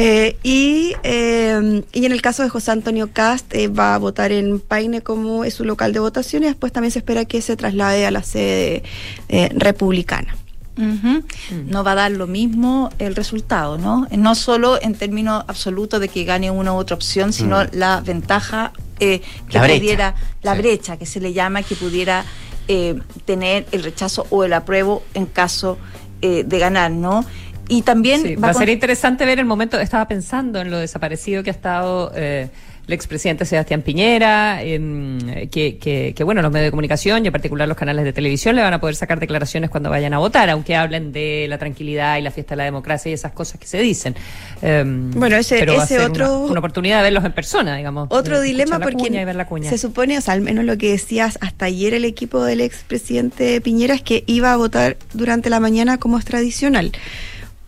[0.00, 4.60] Eh, y, y en el caso de José Antonio Cast, eh, va a votar en
[4.60, 8.06] Paine como es su local de votación y después también se espera que se traslade
[8.06, 8.82] a la sede
[9.28, 10.36] eh, republicana.
[10.76, 11.24] Ujú.
[11.66, 14.06] No va a dar lo mismo el resultado, ¿no?
[14.12, 17.66] No solo en términos absolutos de que gane una u otra opción, sino Mm.
[17.72, 19.78] la ventaja eh, que La brecha.
[19.80, 22.24] pudiera, la brecha que se le llama, que pudiera
[22.68, 25.78] eh, tener el rechazo o el apruebo en caso
[26.20, 27.24] eh, de ganar, ¿no?
[27.68, 29.78] Y también Sí, va a ser interesante ver el momento.
[29.78, 32.48] Estaba pensando en lo desaparecido que ha estado eh,
[32.86, 35.18] el expresidente Sebastián Piñera, em,
[35.50, 38.56] que, que, que, bueno, los medios de comunicación y en particular los canales de televisión
[38.56, 42.16] le van a poder sacar declaraciones cuando vayan a votar, aunque hablen de la tranquilidad
[42.16, 44.14] y la fiesta de la democracia y esas cosas que se dicen.
[44.62, 47.32] Em, Bueno, ese- pero va a ese ser otro- Una, una oportunidad de verlos en
[47.32, 48.08] persona, digamos.
[48.10, 49.68] Otro de dilema porque cuña y ver la cuña.
[49.68, 53.60] se supone, o sea, al menos lo que decías hasta ayer el equipo del expresidente
[53.60, 56.92] Piñera es que iba a votar durante la mañana como es tradicional.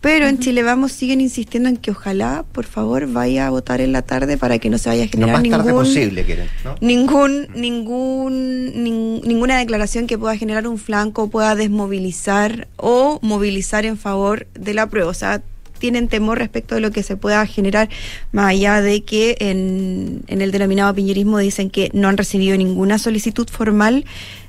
[0.01, 3.91] Pero en Chile Vamos siguen insistiendo en que ojalá, por favor, vaya a votar en
[3.91, 6.47] la tarde para que no se vaya a Lo generar más ningún tarde posible quieren,
[6.65, 6.75] ¿no?
[6.81, 13.95] ningún ningún nin- ninguna declaración que pueda generar un flanco pueda desmovilizar o movilizar en
[13.97, 15.09] favor de la prueba.
[15.09, 15.41] O sea
[15.77, 17.89] tienen temor respecto de lo que se pueda generar
[18.31, 22.99] más allá de que en, en el denominado piñerismo dicen que no han recibido ninguna
[22.99, 24.05] solicitud formal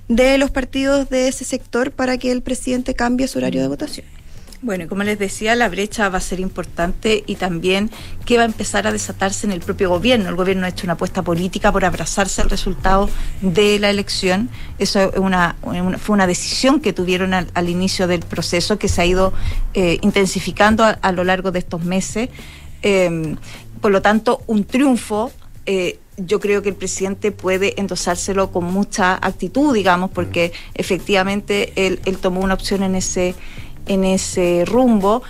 [0.08, 4.04] de los partidos de ese sector para que el presidente cambie su horario de votación
[4.62, 7.90] Bueno, como les decía, la brecha va a ser importante y también
[8.24, 10.28] que va a empezar a desatarse en el propio gobierno.
[10.28, 13.10] El gobierno ha hecho una apuesta política por abrazarse al resultado
[13.40, 14.50] de la elección.
[14.78, 15.56] Eso es una,
[15.98, 19.32] fue una decisión que tuvieron al, al inicio del proceso que se ha ido
[19.74, 22.28] eh, intensificando a, lo largo de estos meses.
[22.82, 23.34] Eh,
[23.80, 25.32] por lo tanto, un triunfo
[25.66, 32.18] eh, yo creo que el presidente puede endosárselo con mucha actitud, digamos, porque efectivamente él
[32.20, 33.34] tomó una opción en ese,
[33.86, 35.22] en ese rumbo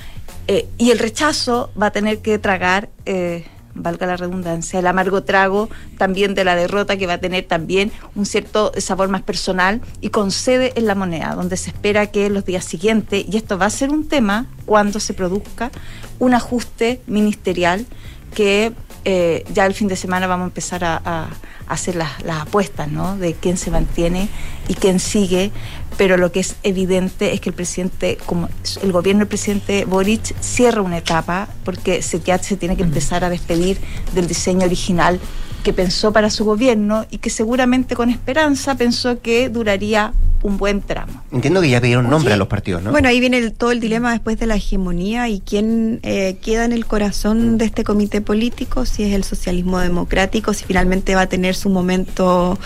[0.48, 5.22] eh, y el rechazo va a tener que tragar, eh, valga la redundancia, el amargo
[5.22, 9.80] trago también de la derrota que va a tener también un cierto sabor más personal
[10.00, 13.57] y con sede en la moneda, donde se espera que los días siguientes, y esto
[13.57, 15.70] va a ser un tema cuando se produzca
[16.18, 17.86] un ajuste ministerial
[18.34, 18.72] que
[19.05, 21.28] eh, ya el fin de semana vamos a empezar a,
[21.68, 23.16] hacer las, las apuestas, ¿no?
[23.16, 24.28] De quién se mantiene
[24.68, 25.53] y quién sigue,
[25.96, 28.48] pero lo que es evidente es que el presidente, como
[28.82, 33.24] el gobierno del presidente Boric cierra una etapa porque se, ya se tiene que empezar
[33.24, 33.78] a despedir
[34.14, 35.20] del diseño original
[35.62, 40.12] que pensó para su gobierno y que seguramente con esperanza pensó que duraría
[40.43, 41.22] un buen tramo.
[41.32, 42.90] Entiendo que ya pidieron nombre a los partidos, ¿no?
[42.90, 46.64] Bueno, ahí viene el- todo el dilema después de la hegemonía y quién eh, queda
[46.64, 51.22] en el corazón de este comité político, si es el socialismo democrático, si finalmente va
[51.22, 52.59] a tener su momento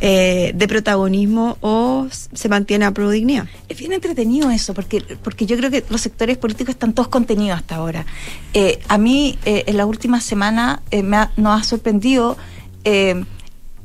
[0.00, 3.46] eh, de protagonismo o se mantiene a pro dignidad.
[3.68, 7.58] Es bien entretenido eso, porque, porque yo creo que los sectores políticos están todos contenidos
[7.58, 8.06] hasta ahora.
[8.54, 12.36] Eh, a mí, eh, en la última semana, eh, me ha- nos ha sorprendido
[12.84, 13.24] eh,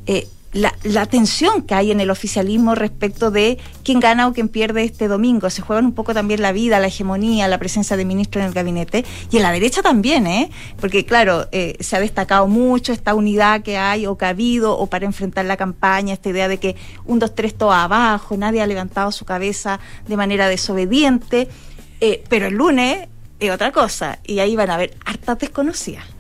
[0.08, 4.48] eh, la, la tensión que hay en el oficialismo respecto de quién gana o quién
[4.48, 5.50] pierde este domingo.
[5.50, 8.54] Se juegan un poco también la vida, la hegemonía, la presencia de ministros en el
[8.54, 9.04] gabinete.
[9.32, 10.50] Y en la derecha también, ¿eh?
[10.80, 14.78] Porque, claro, eh, se ha destacado mucho esta unidad que hay o que ha habido
[14.78, 18.62] o para enfrentar la campaña, esta idea de que un, dos, tres, todo abajo, nadie
[18.62, 21.50] ha levantado su cabeza de manera desobediente.
[22.00, 23.10] Eh, pero el lunes
[23.42, 26.15] es otra cosa y ahí van a haber hartas desconocidas.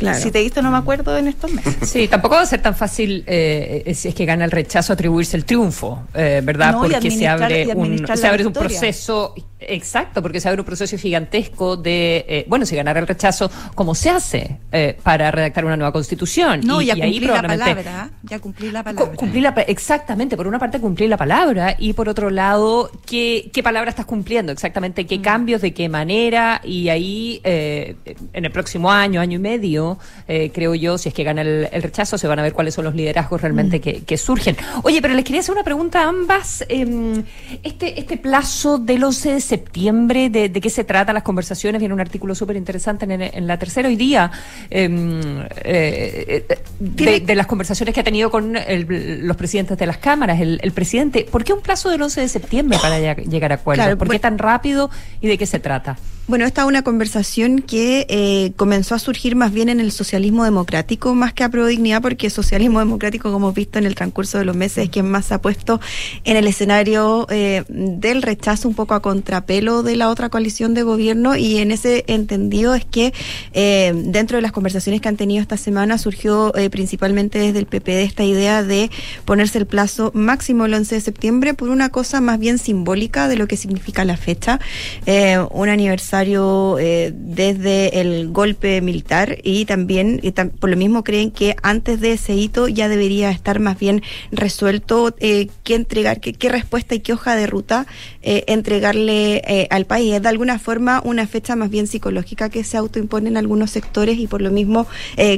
[0.00, 0.18] Claro.
[0.18, 1.76] Si te diste, no me acuerdo en estos meses.
[1.88, 5.36] Sí, tampoco va a ser tan fácil, eh, si es que gana el rechazo, atribuirse
[5.36, 6.72] el triunfo, eh, ¿verdad?
[6.72, 10.96] No, porque se abre un, se abre un proceso, exacto, porque se abre un proceso
[10.96, 15.76] gigantesco de, eh, bueno, si ganara el rechazo, ¿cómo se hace eh, para redactar una
[15.76, 16.60] nueva constitución?
[16.64, 19.10] No, y, a ahí cumplir la palabra, ya cumplir la palabra.
[19.12, 22.90] Cu- Cumplir la, pa- exactamente, por una parte cumplir la palabra y por otro lado,
[23.06, 24.52] ¿qué, qué palabra estás cumpliendo?
[24.52, 25.06] Exactamente, Mm.
[25.06, 27.96] qué cambios, de qué manera y ahí eh,
[28.32, 29.98] en el próximo año, año y medio,
[30.28, 32.74] eh, creo yo, si es que gana el, el rechazo, se van a ver cuáles
[32.74, 33.80] son los liderazgos realmente Mm.
[33.82, 34.56] que, que surgen.
[34.82, 36.64] Oye, pero les quería hacer una pregunta a ambas.
[36.68, 37.22] em,
[37.62, 41.78] este, este plazo del 11 de septiembre, de, de qué se trata las conversaciones?
[41.80, 44.30] Viene un artículo súper interesante en, en la tercera hoy día.
[44.70, 45.20] em,
[45.64, 49.98] eh, eh, de, de las conversaciones que ha tenido con el- los presidentes de las
[49.98, 51.26] cámaras, el, el presidente.
[51.30, 53.84] ¿Por qué un plazo del 11 de septiembre para lleg- llegar a acuerdos?
[53.84, 54.20] Claro, ¿Por qué bueno.
[54.22, 54.90] tan rápido
[55.20, 55.98] y de qué se trata?
[56.30, 60.44] Bueno, esta es una conversación que eh, comenzó a surgir más bien en el socialismo
[60.44, 64.38] democrático, más que a Pro Dignidad, porque socialismo democrático, como hemos visto en el transcurso
[64.38, 65.80] de los meses, es quien más se ha puesto
[66.22, 70.84] en el escenario eh, del rechazo un poco a contrapelo de la otra coalición de
[70.84, 71.34] gobierno.
[71.34, 73.12] Y en ese entendido es que
[73.52, 77.66] eh, dentro de las conversaciones que han tenido esta semana surgió eh, principalmente desde el
[77.66, 78.88] PPD esta idea de
[79.24, 83.34] ponerse el plazo máximo el 11 de septiembre por una cosa más bien simbólica de
[83.34, 84.60] lo que significa la fecha,
[85.06, 90.20] eh, un aniversario eh, desde el golpe militar y también
[90.58, 95.14] por lo mismo creen que antes de ese hito ya debería estar más bien resuelto
[95.18, 97.86] eh, qué entregar, qué, qué respuesta y qué hoja de ruta
[98.22, 100.14] eh, entregarle al país.
[100.14, 104.18] Es de alguna forma una fecha más bien psicológica que se autoimpone en algunos sectores
[104.18, 104.86] y por lo mismo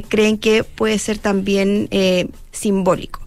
[0.09, 1.87] creen que puede ser también
[2.51, 3.21] simbólico.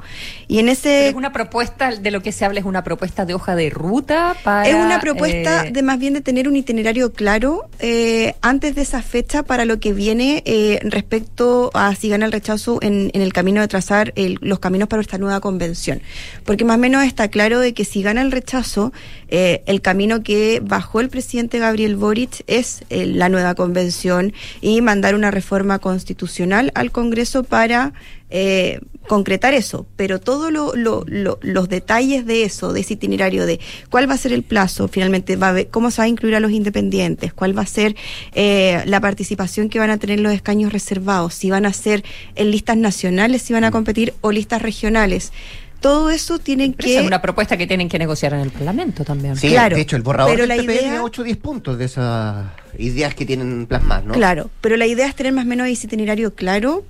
[0.49, 1.09] Y en ese...
[1.09, 4.37] Es una propuesta, de lo que se habla es una propuesta de hoja de ruta
[4.45, 4.69] para...
[4.69, 8.83] Es una propuesta eh, de más bien de tener un itinerario claro eh, antes de
[8.83, 13.23] esa fecha para lo que viene eh, respecto a si gana el rechazo en, en
[13.23, 16.01] el camino de trazar el- los caminos para esta nueva convención.
[16.45, 18.93] Porque más o menos está claro de que si gana el rechazo,
[19.29, 24.81] eh, el camino que bajó el presidente Gabriel Boric es eh, la nueva convención y
[24.81, 27.93] mandar una reforma constitucional al Congreso para
[28.31, 33.47] eh, concretar eso, pero todos lo, lo- lo- los detalles de eso, de ese itinerario,
[33.47, 36.09] de cuál va a ser el plazo, finalmente, va a haber- cómo se va a
[36.09, 37.95] incluir a los independientes, cuál va a ser
[38.35, 42.03] eh, la participación que van a tener los escaños reservados, si van a ser
[42.35, 45.33] en listas nacionales, si van a competir o listas regionales.
[45.81, 46.93] Todo eso tienen pero que...
[46.95, 49.37] esa es una propuesta que tienen que negociar en el Parlamento también.
[49.37, 51.37] Sí, Claro, de hecho, el borrador pero del la PP idea- tiene 8 o 10
[51.37, 52.47] puntos de esas
[52.79, 54.15] ideas que tienen plasmadas, ¿no?
[54.15, 56.85] Claro, pero la idea es tener más o menos ese itinerario claro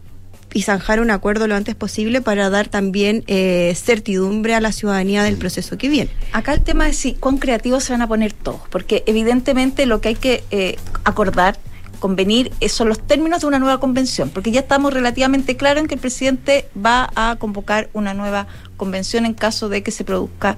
[0.57, 5.23] y zanjar un acuerdo lo antes posible para dar también eh, certidumbre a la ciudadanía
[5.23, 6.11] del proceso que viene.
[6.33, 10.01] Acá el tema es si cuán creativos se van a poner todos, porque evidentemente lo
[10.01, 11.59] que hay que eh, acordar,
[11.99, 15.89] convenir, eh, son los términos de una nueva convención, porque ya estamos relativamente claros en
[15.89, 18.47] que el presidente va a convocar una nueva
[18.79, 20.57] convención en caso de que se produzca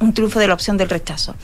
[0.00, 1.36] un triunfo de la opción del rechazo.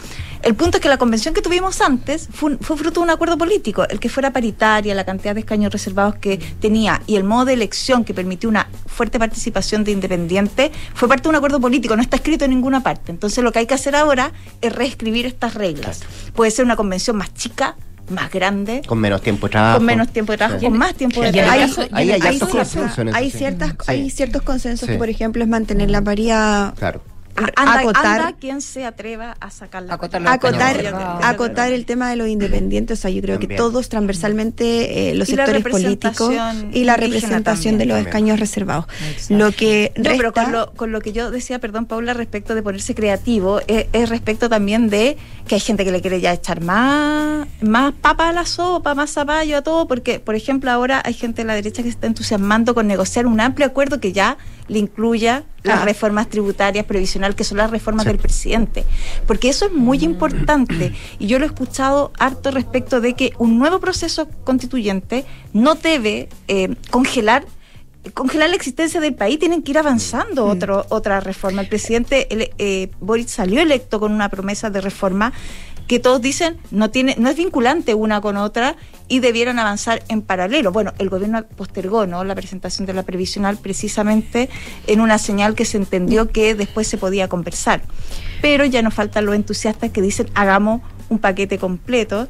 [0.43, 3.87] El punto es que la convención que tuvimos antes fue, fruto de un acuerdo político,
[3.89, 7.53] el que fuera paritaria, la cantidad de escaños reservados que tenía y el modo de
[7.53, 12.03] elección que permitió una fuerte participación de independientes fue parte de un acuerdo político, no
[12.03, 13.13] está escrito en ninguna parte.
[13.13, 16.01] Entonces lo que hay que hacer ahora es reescribir estas reglas.
[16.35, 17.77] Puede ser una convención más chica,
[18.11, 19.79] más grande, Con menos tiempo de trabajo.
[19.79, 20.67] con menos tiempo de trabajo, Sí.
[20.67, 21.83] con más tiempo de trabajo.
[21.93, 23.77] hay hay, hay ciertas, Sí.
[23.87, 24.93] hay ciertos consensos Sí.
[24.95, 27.01] que, por ejemplo, es mantener la paridad, Claro.
[27.35, 32.17] Anda, acotar, anda quien se atreva a sacar la Acotar acotar, acotar el tema de
[32.17, 32.99] los independientes.
[32.99, 36.33] O sea, yo creo que todos transversalmente, eh, los Y sectores políticos
[36.73, 38.09] y la representación de los también.
[38.09, 38.85] escaños reservados.
[39.31, 42.55] Lo que No, pero resta- con lo, con lo que yo decía, perdón, Paula, respecto
[42.55, 45.17] de ponerse creativo, es, es respecto también de
[45.49, 49.11] que hay gente que le quiere ya echar más, más papa a la sopa, más
[49.11, 52.07] zapallo a todo, porque, por ejemplo, ahora hay gente de la derecha que se está
[52.07, 54.37] entusiasmando con negociar un amplio acuerdo que ya
[54.69, 55.85] le incluya las Ah.
[55.85, 58.85] reformas tributarias previsional, que son las reformas del presidente.
[59.27, 60.93] Porque eso es muy importante.
[61.19, 66.29] Y yo lo he escuchado harto respecto de que un nuevo proceso constituyente no debe
[66.49, 67.45] eh, congelar
[68.15, 71.63] congelar la existencia del país, tienen que ir avanzando otro, otra reforma.
[71.63, 75.33] El presidente el, eh, Boric salió electo con una promesa de reforma
[75.87, 78.77] que todos dicen no tiene no es vinculante una con otra
[79.09, 80.73] y debieran avanzar en paralelo.
[80.73, 82.25] Bueno, el gobierno postergó ¿no?
[82.25, 84.49] la presentación de la previsional precisamente
[84.87, 87.83] en una señal que se entendió que después se podía conversar.
[88.41, 92.29] Pero ya nos faltan los entusiastas que dicen hagamos un paquete completo.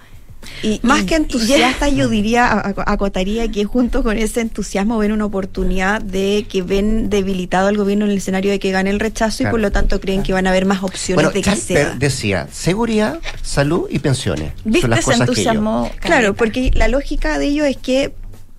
[0.63, 5.25] Y, Más y- que entusiasta, yo diría, acotaría que junto con ese entusiasmo ven una
[5.25, 9.43] oportunidad de que ven debilitado al gobierno en el escenario de que gane el rechazo
[9.43, 11.95] y por lo tanto creen que van a haber más opciones Bueno, de sea.
[11.99, 14.53] decía seguridad, salud y pensiones.
[14.65, 14.81] ¿Viste?
[14.83, 15.43] Son las cosas que
[16.01, 18.13] Claro, porque la lógica de ello es que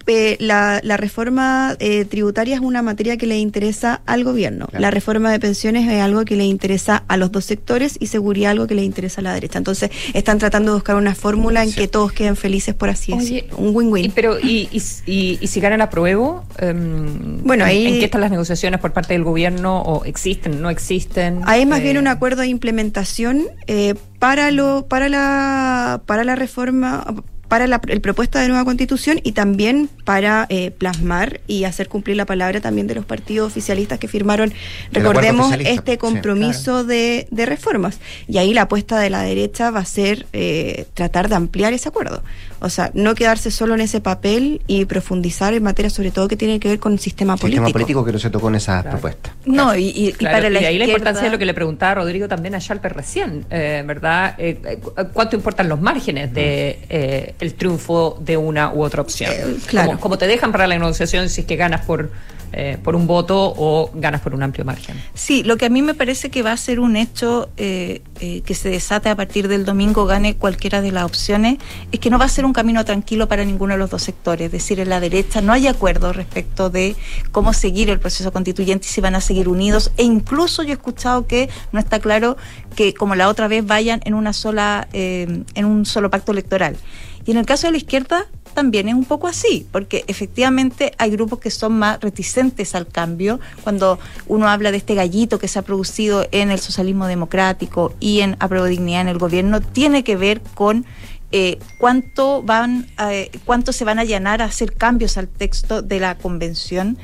[0.08, 4.68] eh, la, la reforma eh, tributaria es una materia que le interesa al gobierno.
[4.68, 4.82] Claro.
[4.82, 8.52] La reforma de pensiones es algo que le interesa a los dos sectores y seguridad
[8.52, 9.58] algo que le interesa a la derecha.
[9.58, 13.44] Entonces están tratando de buscar una fórmula en que todos queden felices, por así Oye,
[13.44, 13.58] decirlo.
[13.58, 14.06] Un win-win.
[14.06, 18.22] Y, pero, y, y, y- y si ganan apruebo, Bueno, ¿en- ahí- ¿en qué están
[18.22, 19.82] las negociaciones por parte del gobierno?
[19.82, 21.42] ¿O existen, no existen?
[21.46, 26.36] Hay más Eh, bien un acuerdo de implementación eh, para lo para la para la
[26.36, 27.06] reforma
[27.54, 32.18] para la el propuesta de nueva constitución y también para eh, plasmar y hacer cumplir
[32.18, 34.52] la palabra también de los partidos oficialistas que firmaron,
[34.92, 38.00] recordemos, este Sí, compromiso de, de reformas.
[38.28, 41.90] Y ahí la apuesta de la derecha va a ser eh, tratar de ampliar ese
[41.90, 42.24] acuerdo.
[42.60, 46.38] O sea, no quedarse solo en ese papel y profundizar en materia sobre todo que
[46.38, 47.72] tiene que ver con el sistema, Sistema político.
[47.74, 49.34] político que no se tocó en esas propuestas.
[49.46, 51.96] No, y, y- y Claro, la y ahí la importancia de lo que le preguntaba
[51.96, 54.34] Rodrigo también a Schalper recién, eh, ¿verdad?
[54.40, 59.02] Eh, eh, cu- ¿Cuánto importan los márgenes de eh, el triunfo de una u otra
[59.02, 59.32] opción?
[59.68, 59.90] claro.
[59.90, 62.10] Como, como te dejan para la negociación si es que ganas por,
[62.56, 65.02] eh, por un voto o ganas por un amplio margen.
[65.16, 68.42] Sí, lo que a mí me parece que va a ser un hecho eh, eh,
[68.42, 71.58] que se desate a partir del domingo, gane cualquiera de las opciones,
[71.92, 74.46] es que no va a ser un camino tranquilo para ninguno de los dos sectores.
[74.46, 76.96] Es decir, en la derecha no hay acuerdo respecto de
[77.32, 79.92] cómo seguir el proceso constituyente y si van a seguir unidos.
[79.98, 82.38] E incluso yo he escuchado que no está claro
[82.76, 86.78] que, como la otra vez, vayan en una sola, eh, en un solo pacto electoral.
[87.26, 91.12] Y en el caso de la izquierda también es un poco así, porque efectivamente hay
[91.12, 93.40] grupos que son más reticentes al cambio.
[93.64, 98.22] Cuando uno habla de este gallito que se ha producido en el socialismo democrático y
[98.22, 100.86] en Apruebo Dignidad en el gobierno, tiene que ver con
[101.32, 106.00] eh, cuánto van, eh, cuánto se van a allanar a hacer cambios al texto de
[106.00, 106.98] la convención.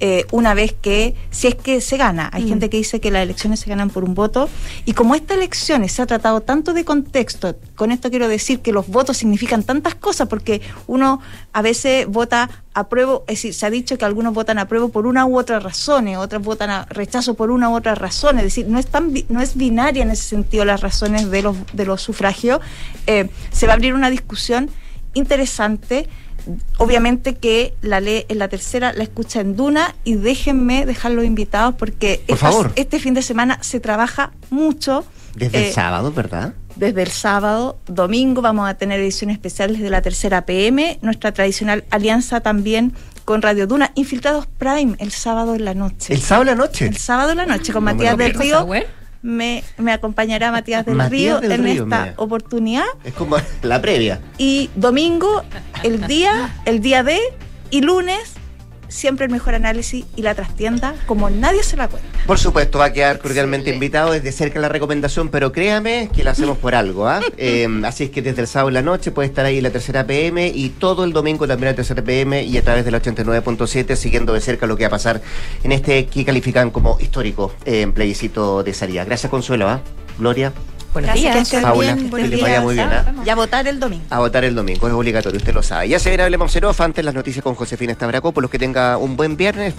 [0.00, 2.48] Eh, una vez que, si es que se gana, hay Mm.
[2.48, 4.48] gente que dice que las elecciones se ganan por un voto,
[4.84, 8.72] y como estas elecciones se ha tratado tanto de contexto, con esto quiero decir que
[8.72, 11.20] los votos significan tantas cosas, porque uno
[11.52, 15.24] a veces vota apruebo, es decir, se ha dicho que algunos votan apruebo por una
[15.24, 18.66] u otra razón, y otros votan a rechazo por una u otra razón, es decir,
[18.68, 22.02] no es tan no es binaria en ese sentido las razones de los de los
[22.02, 22.60] sufragios.
[23.06, 24.68] Eh, se va a abrir una discusión
[25.14, 26.08] interesante.
[26.78, 31.24] Obviamente que la ley en la tercera la escucha en Duna y déjenme dejar los
[31.24, 32.72] invitados porque Por estas- favor.
[32.76, 35.04] este fin de semana se trabaja mucho.
[35.34, 36.54] Desde Eh, el sábado, ¿verdad?
[36.76, 41.84] desde el sábado, domingo vamos a tener ediciones especiales de la tercera PM, nuestra tradicional
[41.90, 42.92] alianza también
[43.24, 46.14] con Radio Duna, Infiltrados Prime el sábado en la noche.
[46.14, 46.86] ¿El sábado en la noche?
[46.86, 48.34] El sábado en la noche con No Matías del.
[48.34, 48.66] Río.
[49.22, 52.14] Me, me acompañará Matías del Matías Río del en Río, esta mira.
[52.16, 52.84] oportunidad.
[53.04, 54.20] Es como la previa.
[54.38, 55.42] Y domingo,
[55.82, 57.18] el día, el día de,
[57.70, 58.34] y lunes,
[58.88, 62.08] siempre el mejor análisis y la trastienda como nadie se la cuenta.
[62.26, 66.32] Por supuesto, va a quedar cordialmente invitado desde cerca la recomendación, pero créame que la
[66.32, 67.08] hacemos por algo.
[67.08, 67.20] ¿ah?
[67.38, 70.06] Eh, así es que desde el sábado en la noche puede estar ahí la tercera
[70.06, 74.32] PM y todo el domingo también la tercera PM y a través del 89.7 siguiendo
[74.32, 75.20] de cerca lo que va a pasar
[75.62, 79.04] en este que califican como histórico eh, plebiscito de salida.
[79.04, 79.68] Gracias, Consuelo.
[79.68, 79.80] ¿ah?
[80.18, 80.52] Gloria,
[80.96, 81.62] Buenos Gracias, días.
[81.62, 82.88] Paula, bien, que buenos les vaya muy bien.
[82.90, 83.12] ¿ah?
[83.22, 84.04] Y a votar el domingo.
[84.08, 85.90] A votar el domingo, es obligatorio, usted lo sabe.
[85.90, 88.96] Ya se viene Hablemos Cero, antes las noticias con Josefina Estabraco, por los que tenga
[88.96, 89.74] un buen viernes.